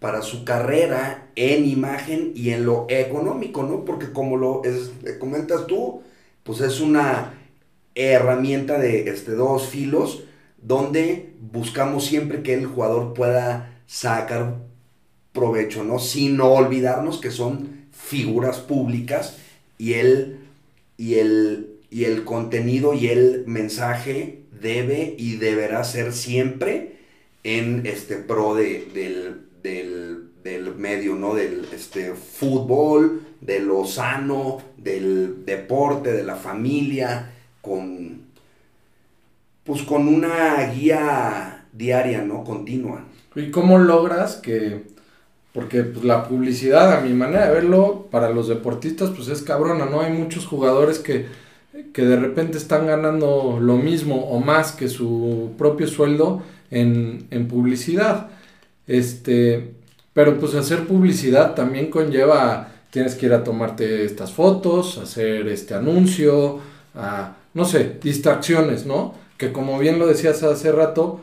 para 0.00 0.22
su 0.22 0.44
carrera 0.44 1.28
en 1.34 1.64
imagen 1.64 2.32
y 2.34 2.50
en 2.50 2.64
lo 2.64 2.86
económico, 2.88 3.64
¿no? 3.64 3.84
Porque 3.84 4.12
como 4.12 4.36
lo 4.36 4.62
comentas 5.18 5.66
tú, 5.66 6.02
pues 6.44 6.60
es 6.60 6.80
una 6.80 7.34
herramienta 7.96 8.78
de 8.78 9.10
este, 9.10 9.32
dos 9.32 9.66
filos 9.66 10.22
donde 10.62 11.34
buscamos 11.40 12.04
siempre 12.04 12.42
que 12.42 12.54
el 12.54 12.66
jugador 12.66 13.12
pueda 13.12 13.82
sacar 13.86 14.67
provecho, 15.38 15.84
¿no? 15.84 15.98
Sin 15.98 16.40
olvidarnos 16.40 17.20
que 17.20 17.30
son 17.30 17.86
figuras 17.92 18.58
públicas 18.58 19.38
y 19.78 19.94
el, 19.94 20.40
y 20.96 21.14
el, 21.14 21.78
y 21.90 22.04
el 22.04 22.24
contenido 22.24 22.94
y 22.94 23.08
el 23.08 23.44
mensaje 23.46 24.40
debe 24.60 25.14
y 25.16 25.36
deberá 25.36 25.84
ser 25.84 26.12
siempre 26.12 26.96
en 27.44 27.86
este 27.86 28.16
pro 28.16 28.54
de, 28.54 28.88
del, 28.92 29.44
del, 29.62 30.74
medio, 30.76 31.14
¿no? 31.14 31.34
Del 31.34 31.66
este, 31.72 32.14
fútbol, 32.14 33.22
de 33.40 33.60
lo 33.60 33.84
sano, 33.84 34.62
del 34.76 35.44
deporte, 35.44 36.12
de 36.12 36.24
la 36.24 36.36
familia, 36.36 37.32
con, 37.60 38.22
pues 39.64 39.82
con 39.82 40.08
una 40.08 40.72
guía 40.72 41.66
diaria, 41.72 42.22
¿no? 42.22 42.44
Continua. 42.44 43.04
¿Y 43.34 43.50
cómo 43.50 43.78
logras 43.78 44.36
que, 44.36 44.82
porque 45.52 45.82
pues, 45.82 46.04
la 46.04 46.28
publicidad, 46.28 46.92
a 46.92 47.00
mi 47.00 47.14
manera 47.14 47.46
de 47.46 47.54
verlo, 47.54 48.06
para 48.10 48.30
los 48.30 48.48
deportistas, 48.48 49.10
pues 49.10 49.28
es 49.28 49.42
cabrona, 49.42 49.86
¿no? 49.86 50.00
Hay 50.00 50.12
muchos 50.12 50.46
jugadores 50.46 50.98
que, 50.98 51.26
que 51.92 52.02
de 52.02 52.16
repente 52.16 52.58
están 52.58 52.86
ganando 52.86 53.58
lo 53.60 53.76
mismo 53.76 54.16
o 54.30 54.40
más 54.40 54.72
que 54.72 54.88
su 54.88 55.52
propio 55.58 55.86
sueldo 55.86 56.42
en, 56.70 57.26
en 57.30 57.48
publicidad. 57.48 58.28
Este, 58.86 59.74
pero 60.12 60.38
pues 60.38 60.54
hacer 60.54 60.86
publicidad 60.86 61.54
también 61.54 61.90
conlleva, 61.90 62.72
tienes 62.90 63.14
que 63.14 63.26
ir 63.26 63.34
a 63.34 63.44
tomarte 63.44 64.04
estas 64.04 64.32
fotos, 64.32 64.98
hacer 64.98 65.46
este 65.48 65.74
anuncio, 65.74 66.58
a, 66.94 67.36
no 67.54 67.64
sé, 67.64 67.98
distracciones, 68.02 68.86
¿no? 68.86 69.14
Que 69.36 69.52
como 69.52 69.78
bien 69.78 69.98
lo 69.98 70.06
decías 70.06 70.42
hace 70.42 70.72
rato, 70.72 71.20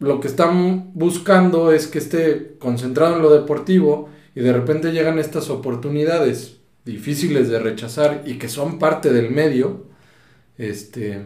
lo 0.00 0.18
que 0.18 0.28
están 0.28 0.92
buscando 0.94 1.72
es 1.72 1.86
que 1.86 1.98
esté 1.98 2.56
concentrado 2.58 3.16
en 3.16 3.22
lo 3.22 3.30
deportivo 3.30 4.08
y 4.34 4.40
de 4.40 4.52
repente 4.52 4.92
llegan 4.92 5.18
estas 5.18 5.50
oportunidades 5.50 6.56
difíciles 6.86 7.50
de 7.50 7.58
rechazar 7.58 8.22
y 8.26 8.38
que 8.38 8.48
son 8.48 8.78
parte 8.78 9.12
del 9.12 9.30
medio, 9.30 9.84
este, 10.56 11.20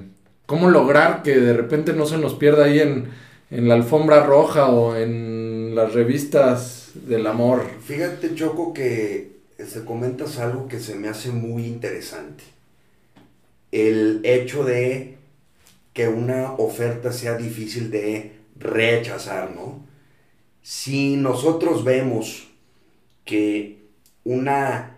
cómo 0.46 0.68
lograr 0.68 1.22
que 1.22 1.38
de 1.38 1.52
repente 1.52 1.92
no 1.92 2.04
se 2.04 2.18
nos 2.18 2.34
pierda 2.34 2.64
ahí 2.64 2.80
en, 2.80 3.06
en 3.50 3.68
la 3.68 3.74
alfombra 3.74 4.24
roja 4.24 4.66
o 4.66 4.96
en 4.96 5.76
las 5.76 5.94
revistas 5.94 6.90
del 6.94 7.28
amor. 7.28 7.62
Fíjate, 7.84 8.34
Choco, 8.34 8.74
que 8.74 9.34
se 9.64 9.84
comentas 9.84 10.38
algo 10.40 10.66
que 10.66 10.80
se 10.80 10.96
me 10.96 11.08
hace 11.08 11.30
muy 11.30 11.66
interesante. 11.66 12.42
El 13.70 14.20
hecho 14.24 14.64
de 14.64 15.16
que 15.92 16.08
una 16.08 16.54
oferta 16.54 17.12
sea 17.12 17.36
difícil 17.36 17.92
de 17.92 18.32
rechazar, 18.64 19.54
¿no? 19.54 19.86
Si 20.62 21.16
nosotros 21.16 21.84
vemos 21.84 22.48
que 23.24 23.84
una 24.24 24.96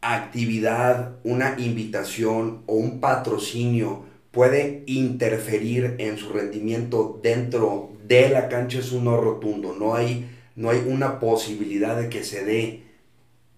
actividad, 0.00 1.16
una 1.24 1.56
invitación 1.58 2.62
o 2.66 2.74
un 2.74 3.00
patrocinio 3.00 4.04
puede 4.30 4.84
interferir 4.86 5.96
en 5.98 6.16
su 6.16 6.30
rendimiento 6.32 7.18
dentro 7.22 7.90
de 8.06 8.28
la 8.28 8.48
cancha 8.48 8.78
es 8.78 8.92
un 8.92 9.04
no 9.04 9.20
rotundo, 9.20 9.74
no 9.76 9.96
hay, 9.96 10.30
no 10.54 10.70
hay 10.70 10.84
una 10.86 11.18
posibilidad 11.18 12.00
de 12.00 12.08
que 12.08 12.22
se 12.22 12.44
dé. 12.44 12.84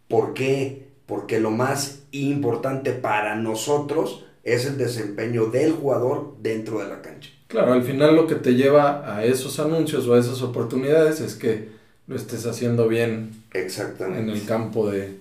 ¿Por 0.09 0.33
qué? 0.33 0.89
Porque 1.05 1.39
lo 1.39 1.51
más 1.51 2.05
importante 2.13 2.93
para 2.93 3.37
nosotros 3.37 4.25
es 4.45 4.65
el 4.65 4.79
desempeño 4.79 5.47
del 5.47 5.73
jugador 5.73 6.37
dentro 6.41 6.79
de 6.79 6.89
la 6.89 7.03
cancha. 7.03 7.31
Claro, 7.49 7.73
al 7.73 7.83
final 7.83 8.15
lo 8.15 8.27
que 8.27 8.35
te 8.35 8.55
lleva 8.55 9.17
a 9.17 9.25
esos 9.25 9.59
anuncios 9.59 10.07
o 10.07 10.15
a 10.15 10.19
esas 10.19 10.43
oportunidades 10.43 11.21
es 11.21 11.35
que 11.35 11.69
lo 12.07 12.15
estés 12.15 12.45
haciendo 12.45 12.89
bien 12.89 13.43
Exactamente. 13.55 14.21
en 14.21 14.29
el 14.29 14.45
campo 14.45 14.91
de, 14.91 15.17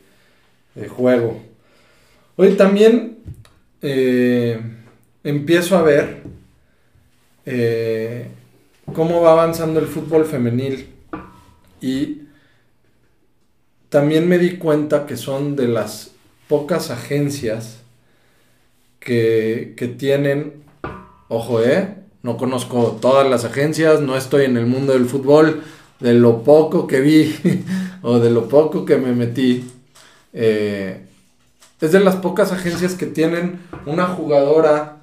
juego. 0.90 1.42
Hoy 2.36 2.54
también 2.56 3.18
eh, 3.82 4.60
empiezo 5.24 5.76
a 5.78 5.82
ver 5.82 6.22
eh, 7.46 8.28
cómo 8.94 9.22
va 9.22 9.32
avanzando 9.32 9.80
el 9.80 9.88
fútbol 9.88 10.26
femenil 10.26 10.88
y 11.82 12.24
también 13.90 14.28
me 14.28 14.38
di 14.38 14.58
cuenta 14.58 15.06
que 15.06 15.16
son 15.16 15.56
de 15.56 15.70
las 15.70 16.12
pocas 16.50 16.92
agencias 16.92 17.80
que, 19.00 19.74
que 19.78 19.88
tienen, 19.88 20.62
ojo, 21.30 21.64
eh, 21.64 21.96
no 22.24 22.38
conozco 22.38 22.98
todas 23.02 23.30
las 23.30 23.46
agencias, 23.46 24.02
no 24.02 24.18
estoy 24.18 24.46
en 24.46 24.58
el 24.58 24.66
mundo 24.66 24.94
del 24.94 25.06
fútbol, 25.06 25.64
de 26.00 26.14
lo 26.14 26.44
poco 26.44 26.88
que 26.88 27.02
vi 27.02 27.36
o 28.02 28.20
de 28.20 28.30
lo 28.30 28.48
poco 28.48 28.86
que 28.86 28.98
me 28.98 29.14
metí, 29.14 29.70
eh, 30.34 31.02
es 31.80 31.92
de 31.92 32.00
las 32.00 32.16
pocas 32.16 32.52
agencias 32.52 32.96
que 32.96 33.06
tienen 33.06 33.60
una 33.86 34.08
jugadora 34.08 34.98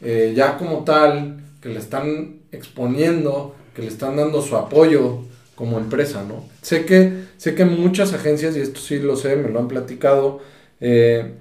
eh, 0.00 0.32
ya 0.36 0.56
como 0.56 0.84
tal, 0.84 1.40
que 1.60 1.68
le 1.68 1.78
están 1.78 2.40
exponiendo, 2.52 3.54
que 3.74 3.82
le 3.82 3.88
están 3.88 4.16
dando 4.16 4.40
su 4.40 4.56
apoyo 4.56 5.18
como 5.54 5.78
empresa, 5.78 6.24
¿no? 6.26 6.44
Sé 6.62 6.86
que, 6.86 7.24
sé 7.36 7.54
que 7.54 7.64
muchas 7.64 8.14
agencias, 8.14 8.56
y 8.56 8.60
esto 8.60 8.80
sí 8.80 8.98
lo 8.98 9.16
sé, 9.16 9.36
me 9.36 9.50
lo 9.50 9.58
han 9.58 9.68
platicado, 9.68 10.40
eh, 10.80 11.34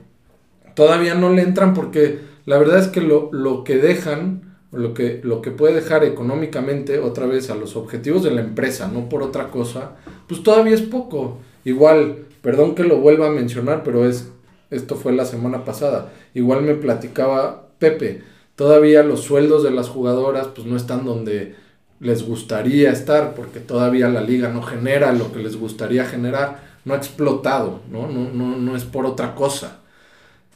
todavía 0.73 1.15
no 1.15 1.31
le 1.31 1.43
entran 1.43 1.73
porque 1.73 2.19
la 2.45 2.57
verdad 2.57 2.79
es 2.79 2.87
que 2.87 3.01
lo, 3.01 3.29
lo 3.31 3.63
que 3.63 3.77
dejan, 3.77 4.48
lo 4.71 4.93
que, 4.93 5.19
lo 5.23 5.41
que 5.41 5.51
puede 5.51 5.75
dejar 5.75 6.03
económicamente 6.03 6.99
otra 6.99 7.25
vez 7.25 7.49
a 7.49 7.55
los 7.55 7.75
objetivos 7.75 8.23
de 8.23 8.31
la 8.31 8.41
empresa, 8.41 8.87
no 8.87 9.09
por 9.09 9.23
otra 9.23 9.49
cosa, 9.49 9.95
pues 10.27 10.43
todavía 10.43 10.75
es 10.75 10.81
poco. 10.81 11.39
Igual, 11.65 12.25
perdón 12.41 12.75
que 12.75 12.83
lo 12.83 12.99
vuelva 12.99 13.27
a 13.27 13.31
mencionar, 13.31 13.83
pero 13.83 14.07
es, 14.07 14.31
esto 14.69 14.95
fue 14.95 15.13
la 15.13 15.25
semana 15.25 15.65
pasada. 15.65 16.11
Igual 16.33 16.61
me 16.61 16.75
platicaba 16.75 17.69
Pepe, 17.79 18.21
todavía 18.55 19.03
los 19.03 19.21
sueldos 19.21 19.63
de 19.63 19.71
las 19.71 19.89
jugadoras 19.89 20.47
pues 20.47 20.67
no 20.67 20.75
están 20.75 21.05
donde 21.05 21.55
les 21.99 22.25
gustaría 22.25 22.91
estar, 22.91 23.33
porque 23.33 23.59
todavía 23.59 24.09
la 24.09 24.21
liga 24.21 24.49
no 24.49 24.61
genera 24.61 25.11
lo 25.13 25.31
que 25.31 25.39
les 25.39 25.57
gustaría 25.57 26.05
generar, 26.05 26.69
no 26.85 26.93
ha 26.93 26.97
explotado, 26.97 27.81
¿no? 27.91 28.07
No, 28.07 28.29
no, 28.31 28.57
no 28.57 28.75
es 28.75 28.85
por 28.85 29.05
otra 29.05 29.35
cosa. 29.35 29.79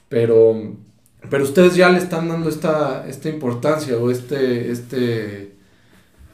Pero, 0.10 0.56
pero 1.30 1.44
ustedes 1.44 1.76
ya 1.76 1.90
le 1.90 1.98
están 1.98 2.30
dando 2.30 2.50
esta, 2.50 3.08
esta 3.08 3.30
importancia 3.30 3.98
o 3.98 4.12
este, 4.12 4.72
este, 4.72 5.54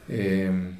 em, 0.08 0.76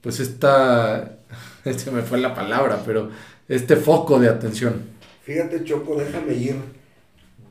pues 0.00 0.20
esta, 0.20 1.18
se 1.64 1.90
me 1.90 2.02
fue 2.02 2.18
la 2.18 2.34
palabra, 2.34 2.82
pero 2.84 3.10
este 3.48 3.76
foco 3.76 4.18
de 4.18 4.28
atención. 4.28 4.82
Fíjate, 5.22 5.64
Choco, 5.64 5.96
déjame 5.96 6.34
ir 6.34 6.56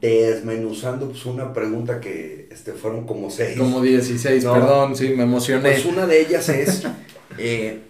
desmenuzando 0.01 1.09
pues, 1.09 1.25
una 1.25 1.53
pregunta 1.53 1.99
que 1.99 2.47
este, 2.51 2.73
fueron 2.73 3.05
como 3.05 3.29
seis. 3.29 3.57
Como 3.57 3.81
16, 3.81 4.43
perdón, 4.43 4.95
sí, 4.95 5.09
me 5.09 5.23
emocioné. 5.23 5.71
Pues 5.71 5.85
una 5.85 6.05
de 6.05 6.21
ellas 6.21 6.49
es, 6.49 6.83
eh, 7.37 7.81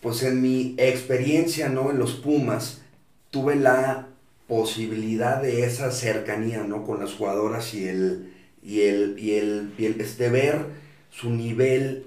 pues 0.00 0.22
en 0.22 0.42
mi 0.42 0.74
experiencia, 0.78 1.68
¿no? 1.68 1.90
En 1.90 1.98
los 1.98 2.12
Pumas, 2.12 2.82
tuve 3.30 3.56
la 3.56 4.08
posibilidad 4.48 5.42
de 5.42 5.64
esa 5.64 5.90
cercanía, 5.90 6.62
¿no? 6.62 6.84
Con 6.84 7.00
las 7.00 7.14
jugadoras 7.14 7.74
y 7.74 7.88
el, 7.88 8.32
y 8.62 8.82
el, 8.82 9.18
y 9.18 9.32
el, 9.32 9.72
y 9.78 9.86
este, 9.86 10.30
ver 10.30 10.66
su 11.10 11.30
nivel 11.30 12.06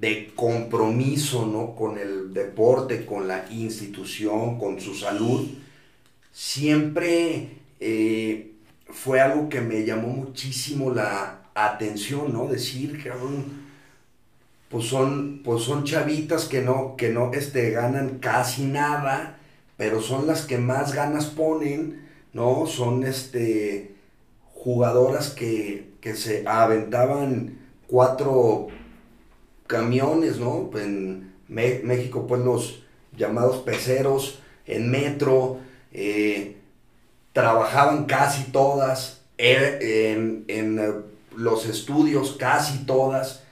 de 0.00 0.32
compromiso, 0.34 1.46
¿no? 1.46 1.74
Con 1.74 1.98
el 1.98 2.34
deporte, 2.34 3.06
con 3.06 3.28
la 3.28 3.46
institución, 3.50 4.58
con 4.58 4.80
su 4.80 4.94
salud, 4.94 5.48
siempre 6.32 7.48
eh, 7.80 8.52
fue 8.88 9.20
algo 9.20 9.48
que 9.48 9.60
me 9.60 9.84
llamó 9.84 10.08
muchísimo 10.08 10.92
la 10.92 11.50
atención, 11.54 12.32
¿no? 12.32 12.46
Decir, 12.46 13.02
cabrón, 13.02 13.66
pues 14.68 14.86
son, 14.86 15.40
pues 15.44 15.62
son 15.62 15.84
chavitas 15.84 16.46
que 16.46 16.60
no, 16.60 16.96
que 16.96 17.10
no 17.10 17.32
este, 17.32 17.70
ganan 17.70 18.18
casi 18.18 18.64
nada, 18.64 19.38
pero 19.76 20.00
son 20.00 20.26
las 20.26 20.42
que 20.42 20.58
más 20.58 20.94
ganas 20.94 21.26
ponen, 21.26 22.06
¿no? 22.32 22.66
Son 22.66 23.04
este, 23.04 23.94
jugadoras 24.52 25.30
que, 25.30 25.92
que 26.00 26.14
se 26.14 26.46
aventaban 26.46 27.58
cuatro 27.86 28.68
camiones, 29.66 30.38
¿no? 30.38 30.70
En 30.78 31.34
México, 31.48 32.26
pues 32.26 32.42
los 32.42 32.82
llamados 33.16 33.58
peceros, 33.58 34.40
en 34.66 34.90
metro, 34.90 35.58
eh, 35.92 36.56
trabajaban 37.32 38.06
casi 38.06 38.50
todas, 38.50 39.22
eh, 39.38 40.14
en, 40.16 40.44
en 40.48 40.78
eh, 40.78 40.92
los 41.36 41.66
estudios 41.66 42.36
casi 42.38 42.84
todas, 42.84 43.42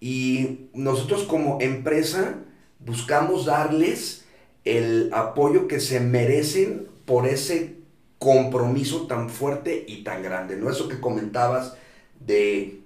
y 0.00 0.68
nosotros 0.74 1.24
como 1.24 1.60
empresa 1.60 2.36
buscamos 2.78 3.46
darles 3.46 4.21
el 4.64 5.10
apoyo 5.12 5.68
que 5.68 5.80
se 5.80 6.00
merecen 6.00 6.86
por 7.04 7.26
ese 7.26 7.76
compromiso 8.18 9.06
tan 9.06 9.30
fuerte 9.30 9.84
y 9.86 10.04
tan 10.04 10.22
grande. 10.22 10.56
No 10.56 10.70
eso 10.70 10.88
que 10.88 11.00
comentabas 11.00 11.74
de 12.20 12.80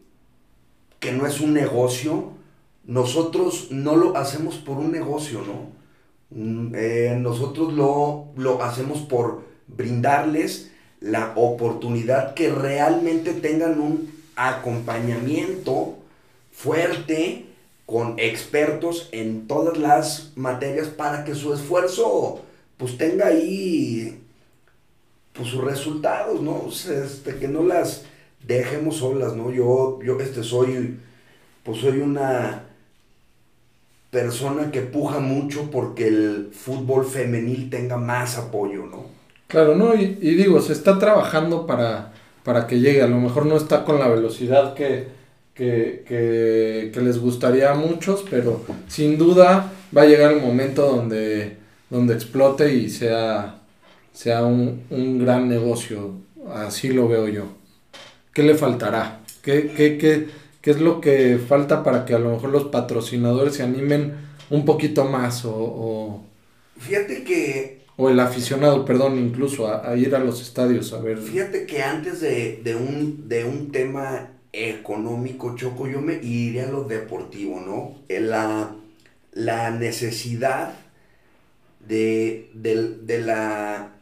que 0.98 1.12
no 1.12 1.26
es 1.26 1.40
un 1.40 1.52
negocio, 1.52 2.32
nosotros 2.84 3.68
no 3.70 3.96
lo 3.96 4.16
hacemos 4.16 4.56
por 4.56 4.78
un 4.78 4.92
negocio, 4.92 5.42
¿no? 5.42 5.76
Mm, 6.30 6.74
eh, 6.74 7.18
nosotros 7.20 7.72
lo, 7.74 8.28
lo 8.36 8.62
hacemos 8.62 9.00
por 9.00 9.44
brindarles 9.66 10.72
la 11.00 11.32
oportunidad 11.36 12.34
que 12.34 12.50
realmente 12.50 13.32
tengan 13.32 13.80
un 13.80 14.10
acompañamiento 14.34 15.98
fuerte 16.52 17.45
con 17.86 18.18
expertos 18.18 19.08
en 19.12 19.46
todas 19.46 19.78
las 19.78 20.32
materias 20.34 20.88
para 20.88 21.24
que 21.24 21.34
su 21.34 21.54
esfuerzo 21.54 22.42
pues 22.76 22.98
tenga 22.98 23.28
ahí 23.28 24.22
pues 25.32 25.48
sus 25.48 25.62
resultados, 25.62 26.40
¿no? 26.40 26.64
Este, 26.68 27.36
que 27.36 27.46
no 27.46 27.62
las 27.62 28.04
dejemos 28.44 28.96
solas, 28.96 29.34
¿no? 29.36 29.50
Yo, 29.50 30.00
yo 30.02 30.18
este, 30.20 30.42
soy, 30.42 30.98
pues 31.62 31.78
soy 31.78 32.00
una 32.00 32.64
persona 34.10 34.70
que 34.70 34.80
puja 34.80 35.20
mucho 35.20 35.70
porque 35.70 36.08
el 36.08 36.50
fútbol 36.52 37.04
femenil 37.04 37.68
tenga 37.70 37.96
más 37.96 38.38
apoyo, 38.38 38.86
¿no? 38.86 39.04
Claro, 39.46 39.76
¿no? 39.76 39.94
Y, 39.94 40.06
digo, 40.06 40.60
se 40.60 40.72
está 40.72 40.98
trabajando 40.98 41.66
para, 41.66 42.12
para 42.42 42.66
que 42.66 42.80
llegue, 42.80 43.02
a 43.02 43.06
lo 43.06 43.18
mejor 43.18 43.46
no 43.46 43.56
está 43.56 43.84
con 43.84 44.00
la 44.00 44.08
velocidad 44.08 44.74
que, 44.74 45.08
que, 45.56 46.92
les 46.94 47.18
gustaría 47.18 47.72
a 47.72 47.74
muchos, 47.74 48.24
pero 48.28 48.62
sin 48.88 49.16
duda 49.18 49.72
va 49.96 50.02
a 50.02 50.06
llegar 50.06 50.32
el 50.32 50.40
momento 50.40 50.86
donde, 50.86 51.56
donde 51.88 52.14
explote 52.14 52.74
y 52.74 52.90
sea, 52.90 53.60
sea 54.12 54.44
un, 54.44 54.84
un 54.90 55.18
gran 55.18 55.48
negocio, 55.48 56.12
así 56.52 56.88
lo 56.88 57.08
veo 57.08 57.28
yo. 57.28 57.44
¿Qué 58.32 58.42
le 58.42 58.54
faltará? 58.54 59.20
¿Qué, 59.42 59.72
qué, 59.74 59.96
qué, 59.96 60.28
¿Qué 60.60 60.72
es 60.72 60.80
lo 60.80 61.00
que 61.00 61.38
falta 61.38 61.82
para 61.82 62.04
que 62.04 62.12
a 62.12 62.18
lo 62.18 62.32
mejor 62.32 62.50
los 62.50 62.64
patrocinadores 62.64 63.54
se 63.54 63.62
animen 63.62 64.14
un 64.50 64.64
poquito 64.64 65.04
más 65.04 65.44
o... 65.44 66.22
Fíjate 66.78 67.24
que... 67.24 67.86
O 67.96 68.10
el 68.10 68.20
aficionado, 68.20 68.84
perdón, 68.84 69.18
incluso 69.18 69.72
a, 69.72 69.96
ir 69.96 70.14
a 70.14 70.18
los 70.18 70.42
estadios 70.42 70.92
a 70.92 71.00
ver. 71.00 71.16
Fíjate 71.16 71.64
que 71.64 71.82
antes 71.82 72.20
de, 72.20 72.76
un, 72.76 73.26
de 73.26 73.46
un 73.46 73.72
tema 73.72 74.35
económico, 74.56 75.54
Choco, 75.54 75.86
yo 75.86 76.00
me 76.00 76.14
iría 76.14 76.68
a 76.68 76.70
lo 76.70 76.84
deportivo, 76.84 77.60
¿no? 77.60 77.96
La, 78.08 78.74
la 79.32 79.70
necesidad 79.70 80.74
de, 81.86 82.50
la, 83.24 83.92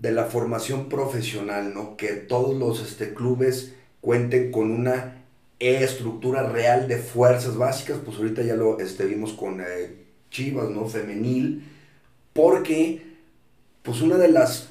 de 0.00 0.12
la 0.12 0.24
formación 0.24 0.88
profesional, 0.88 1.72
¿no? 1.72 1.96
Que 1.96 2.08
todos 2.08 2.58
los 2.58 2.82
este, 2.82 3.14
clubes 3.14 3.74
cuenten 4.00 4.50
con 4.50 4.72
una 4.72 5.22
estructura 5.60 6.48
real 6.48 6.88
de 6.88 6.98
fuerzas 6.98 7.56
básicas, 7.56 7.98
pues 8.04 8.16
ahorita 8.18 8.42
ya 8.42 8.56
lo 8.56 8.80
este, 8.80 9.06
vimos 9.06 9.32
con 9.32 9.60
eh, 9.60 9.94
Chivas, 10.30 10.68
¿no? 10.70 10.86
Femenil, 10.86 11.62
porque, 12.32 13.02
pues 13.84 14.00
una 14.00 14.16
de 14.16 14.28
las, 14.28 14.70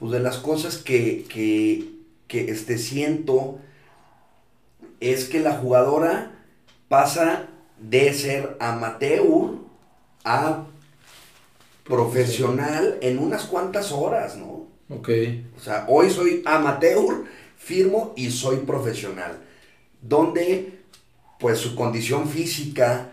pues 0.00 0.10
de 0.10 0.18
las 0.20 0.38
cosas 0.38 0.78
que, 0.78 1.24
que, 1.28 1.88
que 2.26 2.50
este, 2.50 2.78
siento 2.78 3.60
es 5.00 5.24
que 5.24 5.40
la 5.40 5.54
jugadora 5.54 6.32
pasa 6.88 7.48
de 7.78 8.12
ser 8.14 8.56
amateur 8.60 9.56
a 10.24 10.64
profesional 11.84 12.98
en 13.00 13.18
unas 13.18 13.44
cuantas 13.44 13.90
horas, 13.90 14.36
¿no? 14.36 14.68
Ok. 14.90 15.08
O 15.56 15.60
sea, 15.60 15.86
hoy 15.88 16.10
soy 16.10 16.42
amateur, 16.44 17.24
firmo 17.56 18.12
y 18.16 18.30
soy 18.30 18.58
profesional 18.58 19.38
donde 20.02 20.80
pues 21.38 21.58
su 21.58 21.74
condición 21.74 22.28
física, 22.28 23.12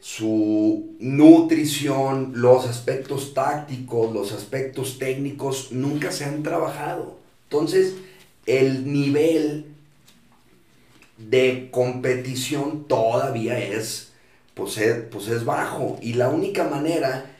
su 0.00 0.94
nutrición, 1.00 2.32
los 2.36 2.66
aspectos 2.66 3.34
tácticos, 3.34 4.12
los 4.12 4.32
aspectos 4.32 4.98
técnicos 4.98 5.72
nunca 5.72 6.12
se 6.12 6.24
han 6.24 6.42
trabajado. 6.42 7.18
Entonces, 7.44 7.94
el 8.46 8.92
nivel 8.92 9.66
de 11.18 11.68
competición 11.70 12.86
todavía 12.88 13.58
es, 13.58 14.12
pues 14.54 14.78
es, 14.78 15.04
pues 15.10 15.28
es 15.28 15.44
bajo. 15.44 15.98
Y 16.02 16.14
la 16.14 16.28
única 16.28 16.64
manera 16.64 17.30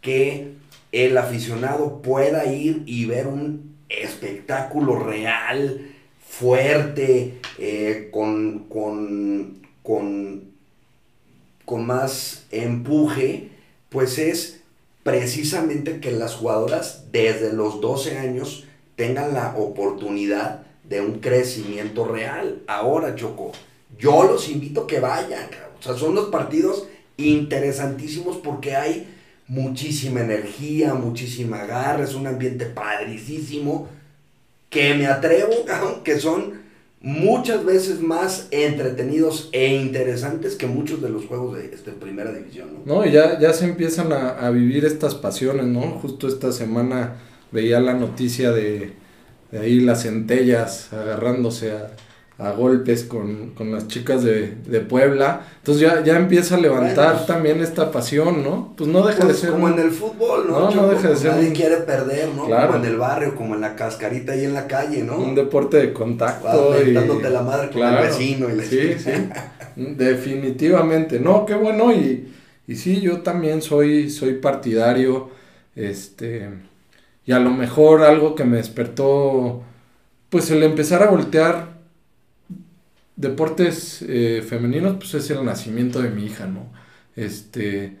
que 0.00 0.52
el 0.92 1.16
aficionado 1.16 2.02
pueda 2.02 2.46
ir 2.46 2.82
y 2.86 3.06
ver 3.06 3.26
un 3.26 3.76
espectáculo 3.88 4.98
real, 4.98 5.92
fuerte, 6.26 7.38
eh, 7.58 8.08
con, 8.10 8.64
con, 8.68 9.62
con, 9.82 10.44
con 11.64 11.86
más 11.86 12.46
empuje, 12.50 13.50
pues 13.88 14.18
es 14.18 14.60
precisamente 15.02 16.00
que 16.00 16.12
las 16.12 16.34
jugadoras 16.34 17.06
desde 17.12 17.52
los 17.52 17.80
12 17.80 18.18
años 18.18 18.64
tengan 18.96 19.34
la 19.34 19.56
oportunidad 19.56 20.62
de 20.92 21.00
un 21.00 21.20
crecimiento 21.20 22.04
real. 22.04 22.62
Ahora, 22.66 23.16
Choco, 23.16 23.52
yo 23.98 24.24
los 24.24 24.50
invito 24.50 24.82
a 24.82 24.86
que 24.86 25.00
vayan. 25.00 25.48
O 25.80 25.82
sea, 25.82 25.94
son 25.94 26.14
los 26.14 26.26
partidos 26.26 26.86
interesantísimos 27.16 28.36
porque 28.36 28.76
hay 28.76 29.08
muchísima 29.48 30.20
energía, 30.20 30.92
muchísima 30.92 31.64
garra, 31.64 32.04
es 32.04 32.14
un 32.14 32.26
ambiente 32.26 32.66
padricísimo 32.66 33.88
que 34.68 34.94
me 34.94 35.06
atrevo, 35.06 35.52
que 36.04 36.20
son 36.20 36.60
muchas 37.00 37.64
veces 37.64 38.00
más 38.00 38.48
entretenidos 38.50 39.48
e 39.52 39.74
interesantes 39.74 40.56
que 40.56 40.66
muchos 40.66 41.00
de 41.00 41.08
los 41.08 41.24
juegos 41.24 41.56
de 41.56 41.74
este, 41.74 41.92
primera 41.92 42.32
división. 42.32 42.68
No, 42.84 42.96
no 42.96 43.06
y 43.06 43.12
ya, 43.12 43.40
ya 43.40 43.54
se 43.54 43.64
empiezan 43.64 44.12
a, 44.12 44.28
a, 44.28 44.50
vivir 44.50 44.84
estas 44.84 45.14
pasiones, 45.14 45.64
¿no? 45.64 45.80
Justo 46.02 46.28
esta 46.28 46.52
semana 46.52 47.16
veía 47.50 47.80
la 47.80 47.94
noticia 47.94 48.52
de, 48.52 49.01
de 49.52 49.60
ahí 49.60 49.80
las 49.80 50.02
centellas 50.02 50.92
agarrándose 50.92 51.72
a, 51.72 51.90
a 52.38 52.52
golpes 52.52 53.04
con, 53.04 53.50
con 53.50 53.70
las 53.70 53.86
chicas 53.86 54.24
de, 54.24 54.54
de, 54.66 54.80
Puebla. 54.80 55.42
Entonces 55.58 55.82
ya, 55.82 56.02
ya 56.02 56.16
empieza 56.16 56.56
a 56.56 56.58
levantar 56.58 57.12
bueno, 57.12 57.26
también 57.26 57.60
esta 57.60 57.92
pasión, 57.92 58.42
¿no? 58.42 58.74
Pues 58.76 58.88
no 58.88 59.06
deja 59.06 59.20
pues 59.20 59.34
de 59.34 59.40
ser. 59.42 59.50
Como 59.50 59.66
un... 59.66 59.74
en 59.74 59.78
el 59.80 59.90
fútbol, 59.90 60.48
¿no? 60.48 60.70
No, 60.70 60.74
no 60.74 60.88
deja 60.88 61.10
de 61.10 61.16
ser. 61.16 61.32
Nadie 61.32 61.48
un... 61.48 61.54
quiere 61.54 61.76
perder, 61.76 62.30
¿no? 62.34 62.46
Claro. 62.46 62.72
Como 62.72 62.84
en 62.84 62.90
el 62.90 62.96
barrio, 62.96 63.36
como 63.36 63.54
en 63.54 63.60
la 63.60 63.76
cascarita 63.76 64.34
y 64.34 64.44
en 64.44 64.54
la 64.54 64.66
calle, 64.66 65.02
¿no? 65.02 65.18
Un 65.18 65.34
deporte 65.34 65.76
de 65.76 65.92
contacto. 65.92 66.74
y... 66.82 66.92
dándote 66.92 67.28
la 67.28 67.42
madre 67.42 67.68
con 67.68 67.76
claro. 67.76 68.02
el 68.02 68.08
vecino 68.08 68.48
y 68.48 68.56
la 68.56 68.64
Sí, 68.64 68.94
sí. 68.98 69.10
Definitivamente. 69.76 71.20
No, 71.20 71.44
qué 71.44 71.54
bueno. 71.54 71.92
Y, 71.92 72.32
y 72.66 72.76
sí, 72.76 73.02
yo 73.02 73.20
también 73.20 73.60
soy, 73.60 74.08
soy 74.10 74.34
partidario. 74.34 75.28
Este. 75.76 76.48
Y 77.24 77.32
a 77.32 77.38
lo 77.38 77.50
mejor 77.50 78.02
algo 78.02 78.34
que 78.34 78.44
me 78.44 78.56
despertó. 78.56 79.62
Pues 80.28 80.50
el 80.50 80.62
empezar 80.62 81.02
a 81.02 81.10
voltear 81.10 81.72
deportes 83.16 84.04
eh, 84.08 84.44
femeninos, 84.46 84.96
pues 84.96 85.14
es 85.14 85.30
el 85.30 85.44
nacimiento 85.44 86.00
de 86.00 86.10
mi 86.10 86.24
hija, 86.24 86.46
¿no? 86.46 86.72
Este, 87.14 87.98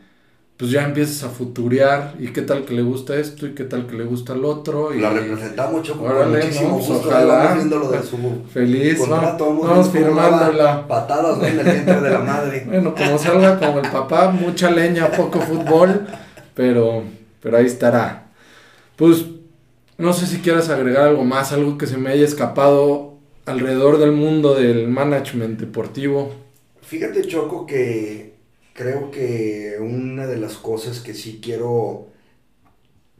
pues 0.56 0.70
ya 0.70 0.84
empiezas 0.84 1.24
a 1.24 1.28
futurear 1.28 2.14
y 2.18 2.28
qué 2.28 2.42
tal 2.42 2.64
que 2.64 2.74
le 2.74 2.82
gusta 2.82 3.16
esto 3.16 3.46
y 3.46 3.54
qué 3.54 3.64
tal 3.64 3.86
que 3.86 3.96
le 3.96 4.04
gusta 4.04 4.32
el 4.32 4.44
otro. 4.44 4.94
Y, 4.94 5.00
la 5.00 5.10
representamos 5.10 5.72
mucho 5.72 5.98
con 5.98 6.30
muchísimo 6.30 6.68
no, 6.68 6.74
gusto. 6.76 7.02
Ojalá. 7.08 7.54
Viéndolo 7.54 7.90
de 7.90 8.02
su 8.02 8.16
Feliz, 8.52 8.98
contrato, 8.98 9.46
vamos, 9.46 9.68
vamos 9.68 9.90
firmándola. 9.90 10.86
Patadas 10.86 11.38
¿no? 11.38 11.44
en 11.44 11.58
el 11.58 11.64
vientre 11.64 12.00
de 12.00 12.10
la 12.10 12.18
madre. 12.20 12.64
bueno, 12.66 12.94
como 12.94 13.18
salga 13.18 13.58
como 13.58 13.80
el 13.80 13.90
papá, 13.90 14.30
mucha 14.30 14.70
leña, 14.70 15.10
poco 15.10 15.40
fútbol, 15.40 16.06
pero, 16.54 17.02
pero 17.40 17.56
ahí 17.56 17.66
estará. 17.66 18.21
Pues, 18.96 19.26
no 19.98 20.12
sé 20.12 20.26
si 20.26 20.38
quieras 20.38 20.68
agregar 20.68 21.08
algo 21.08 21.24
más, 21.24 21.52
algo 21.52 21.78
que 21.78 21.86
se 21.86 21.98
me 21.98 22.10
haya 22.10 22.24
escapado 22.24 23.12
alrededor 23.46 23.98
del 23.98 24.12
mundo 24.12 24.54
del 24.54 24.88
management 24.88 25.58
deportivo? 25.58 26.32
Fíjate, 26.82 27.22
Choco, 27.26 27.66
que 27.66 28.34
creo 28.72 29.10
que 29.10 29.76
una 29.80 30.26
de 30.26 30.38
las 30.38 30.54
cosas 30.54 31.00
que 31.00 31.14
sí 31.14 31.40
quiero 31.42 32.08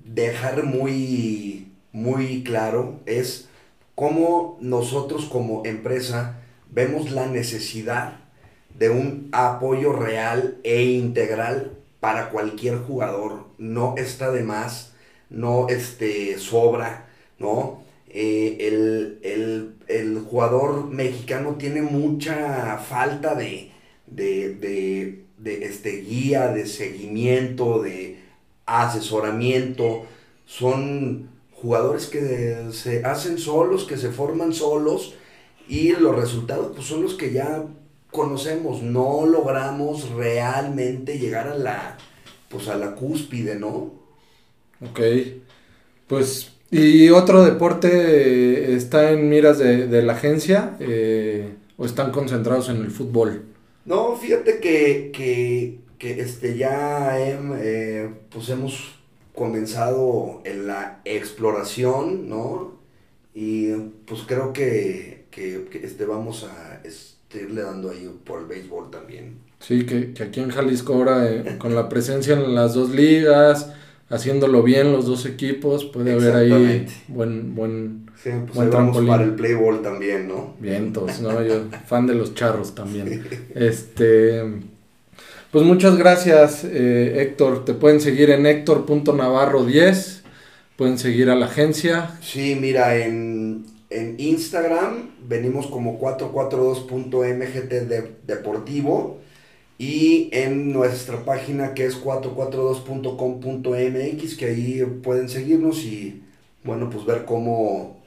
dejar 0.05 0.65
muy, 0.65 1.73
muy 1.93 2.43
claro 2.43 3.01
es 3.07 3.49
cómo 3.95 4.59
nosotros 4.61 5.27
como 5.27 5.63
empresa 5.65 6.41
vemos 6.71 7.11
la 7.11 7.27
necesidad 7.27 8.19
de 8.79 8.91
un 8.91 9.29
apoyo 9.33 9.93
real 9.93 10.59
e 10.65 10.85
integral 10.85 11.73
para 12.01 12.31
cualquier 12.31 12.79
jugador. 12.79 13.47
No 13.59 13.95
está 13.97 14.31
de 14.33 14.43
más, 14.43 14.92
no 15.33 15.69
este, 15.69 16.39
sobra, 16.39 17.09
¿no? 17.39 17.83
Eh, 18.09 18.59
el, 18.61 19.19
el, 19.23 19.75
el, 19.89 20.21
jugador 20.21 20.87
mexicano 20.89 21.57
tiene 21.59 21.81
mucha 21.81 22.77
falta 22.79 23.35
de, 23.35 23.71
de, 24.07 24.55
de, 24.55 25.25
de, 25.39 25.65
este, 25.65 26.03
guía, 26.03 26.49
de 26.49 26.67
seguimiento, 26.67 27.81
de 27.83 28.19
asesoramiento. 28.67 30.05
Son 30.45 31.31
jugadores 31.55 32.07
que 32.07 32.69
se 32.73 33.03
hacen 33.05 33.39
solos, 33.39 33.85
que 33.85 33.97
se 33.97 34.11
forman 34.11 34.53
solos 34.53 35.15
y 35.67 35.93
los 35.93 36.15
resultados 36.15 36.73
pues, 36.75 36.87
son 36.87 37.03
los 37.03 37.15
que 37.15 37.33
ya 37.33 37.65
conocemos. 38.11 38.83
No 38.83 39.25
logramos 39.25 40.11
realmente 40.11 41.19
llegar 41.19 41.49
a 41.49 41.57
la, 41.57 41.97
pues, 42.51 42.69
a 42.69 42.77
la 42.77 42.95
cúspide, 42.95 43.55
¿no? 43.55 44.02
Ok, 44.83 45.01
pues 46.07 46.53
¿Y 46.73 47.11
otro 47.11 47.45
deporte 47.45 47.91
eh, 47.91 48.75
está 48.75 49.11
en 49.11 49.29
miras 49.29 49.59
de, 49.59 49.87
de 49.89 50.03
la 50.03 50.15
agencia 50.15 50.75
eh, 50.81 51.53
o 51.77 51.85
están 51.85 52.11
concentrados 52.11 52.71
en 52.71 52.79
el 52.79 52.91
fútbol? 52.91 53.43
No, 53.85 54.17
fíjate 54.17 54.59
que, 54.59 55.11
que, 55.13 55.81
que 55.99 56.23
este, 56.23 56.57
ya 56.57 57.21
eh, 57.21 58.09
pues 58.31 58.49
hemos 58.49 58.95
comenzado 59.35 60.41
en 60.45 60.67
la 60.67 61.03
exploración, 61.05 62.31
¿no? 62.31 62.73
Y 63.35 63.73
pues 64.07 64.23
creo 64.27 64.55
que, 64.55 65.27
que, 65.31 65.67
que 65.71 65.85
este, 65.85 66.07
vamos 66.07 66.45
a 66.45 66.81
este, 66.85 67.43
irle 67.43 67.61
dando 67.61 67.91
ahí 67.91 68.11
por 68.25 68.41
el 68.41 68.47
béisbol 68.47 68.91
también. 68.91 69.37
Sí, 69.59 69.85
que, 69.85 70.15
que 70.15 70.23
aquí 70.23 70.41
en 70.41 70.49
Jalisco 70.49 70.95
ahora 70.95 71.59
con 71.59 71.75
la 71.75 71.91
presencia 71.91 72.33
en 72.33 72.55
las 72.55 72.73
dos 72.73 72.89
ligas 72.89 73.75
haciéndolo 74.13 74.63
bien 74.63 74.93
los 74.93 75.07
dos 75.07 75.25
equipos, 75.25 75.87
puede 75.87 76.13
haber 76.13 76.35
ahí 76.37 76.87
buen, 77.09 77.55
buen, 77.55 78.11
sí, 78.23 78.29
pues 78.45 78.55
buen 78.55 78.71
trampolín. 78.71 79.09
para 79.09 79.25
el 79.25 79.35
playball 79.35 79.81
también, 79.81 80.29
¿no? 80.29 80.55
Vientos, 80.61 81.21
¿no? 81.21 81.43
Yo 81.47 81.65
fan 81.87 82.07
de 82.07 82.15
los 82.15 82.35
charros 82.35 82.75
también. 82.75 83.25
Este, 83.55 84.43
pues 85.51 85.65
muchas 85.65 85.97
gracias, 85.97 86.63
eh, 86.65 87.23
Héctor. 87.23 87.65
Te 87.65 87.73
pueden 87.73 88.03
seguir 88.03 88.29
en 88.31 88.45
héctor.navarro10, 88.45 90.21
pueden 90.77 90.99
seguir 90.99 91.31
a 91.31 91.35
la 91.35 91.47
agencia. 91.47 92.19
Sí, 92.21 92.55
mira, 92.61 92.99
en, 92.99 93.65
en 93.89 94.21
Instagram 94.21 95.13
venimos 95.27 95.69
como 95.69 95.99
442.mgt 95.99 97.71
de, 97.71 98.11
deportivo 98.27 99.22
y 99.83 100.29
en 100.31 100.73
nuestra 100.73 101.25
página 101.25 101.75
que 101.75 101.87
es 101.87 102.01
442.com.mx, 102.01 104.37
que 104.37 104.45
ahí 104.45 104.85
pueden 105.03 105.29
seguirnos 105.29 105.83
y, 105.83 106.23
bueno, 106.63 106.89
pues 106.89 107.05
ver 107.05 107.25
cómo, 107.25 108.01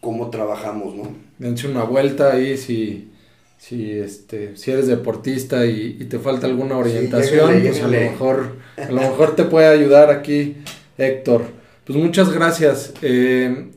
cómo 0.00 0.30
trabajamos, 0.30 0.94
¿no? 0.94 1.12
Dense 1.40 1.66
una 1.66 1.82
vuelta 1.82 2.34
ahí 2.34 2.56
si, 2.56 3.10
si, 3.58 3.90
este, 3.90 4.56
si 4.56 4.70
eres 4.70 4.86
deportista 4.86 5.66
y, 5.66 5.96
y 5.98 6.04
te 6.04 6.20
falta 6.20 6.46
alguna 6.46 6.76
orientación, 6.76 7.54
sí, 7.54 7.60
pues 7.66 7.82
a 7.82 7.88
lo, 7.88 7.98
mejor, 7.98 8.58
a 8.76 8.92
lo 8.92 9.00
mejor 9.00 9.34
te 9.34 9.42
puede 9.42 9.66
ayudar 9.66 10.12
aquí 10.12 10.58
Héctor. 10.98 11.46
Pues 11.84 11.98
muchas 11.98 12.32
gracias. 12.32 12.94
Eh, 13.02 13.72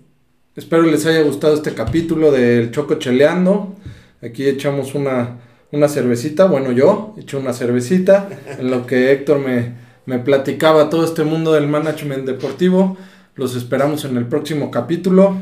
espero 0.56 0.84
les 0.84 1.08
haya 1.08 1.24
gustado 1.24 1.56
este 1.56 1.74
capítulo 1.74 2.32
del 2.32 2.69
Choco 2.69 3.00
Cheleando. 3.00 3.76
Aquí 4.21 4.48
echamos 4.48 4.94
una 4.94 5.40
una 5.72 5.88
cervecita, 5.88 6.46
bueno 6.46 6.72
yo 6.72 7.13
eché 7.17 7.38
una 7.38 7.54
cervecita, 7.54 8.30
en 8.60 8.72
lo 8.72 8.86
que 8.86 9.12
Héctor 9.12 9.40
me, 9.40 9.74
me 10.06 10.19
platicaba 10.19 10.90
todo 10.90 11.06
este 11.06 11.24
mundo 11.24 11.54
del 11.54 11.67
management 11.67 12.26
deportivo. 12.26 12.98
Los 13.36 13.56
esperamos 13.56 14.04
en 14.06 14.17
el 14.17 14.28
próximo 14.28 14.69
capítulo. 14.72 15.36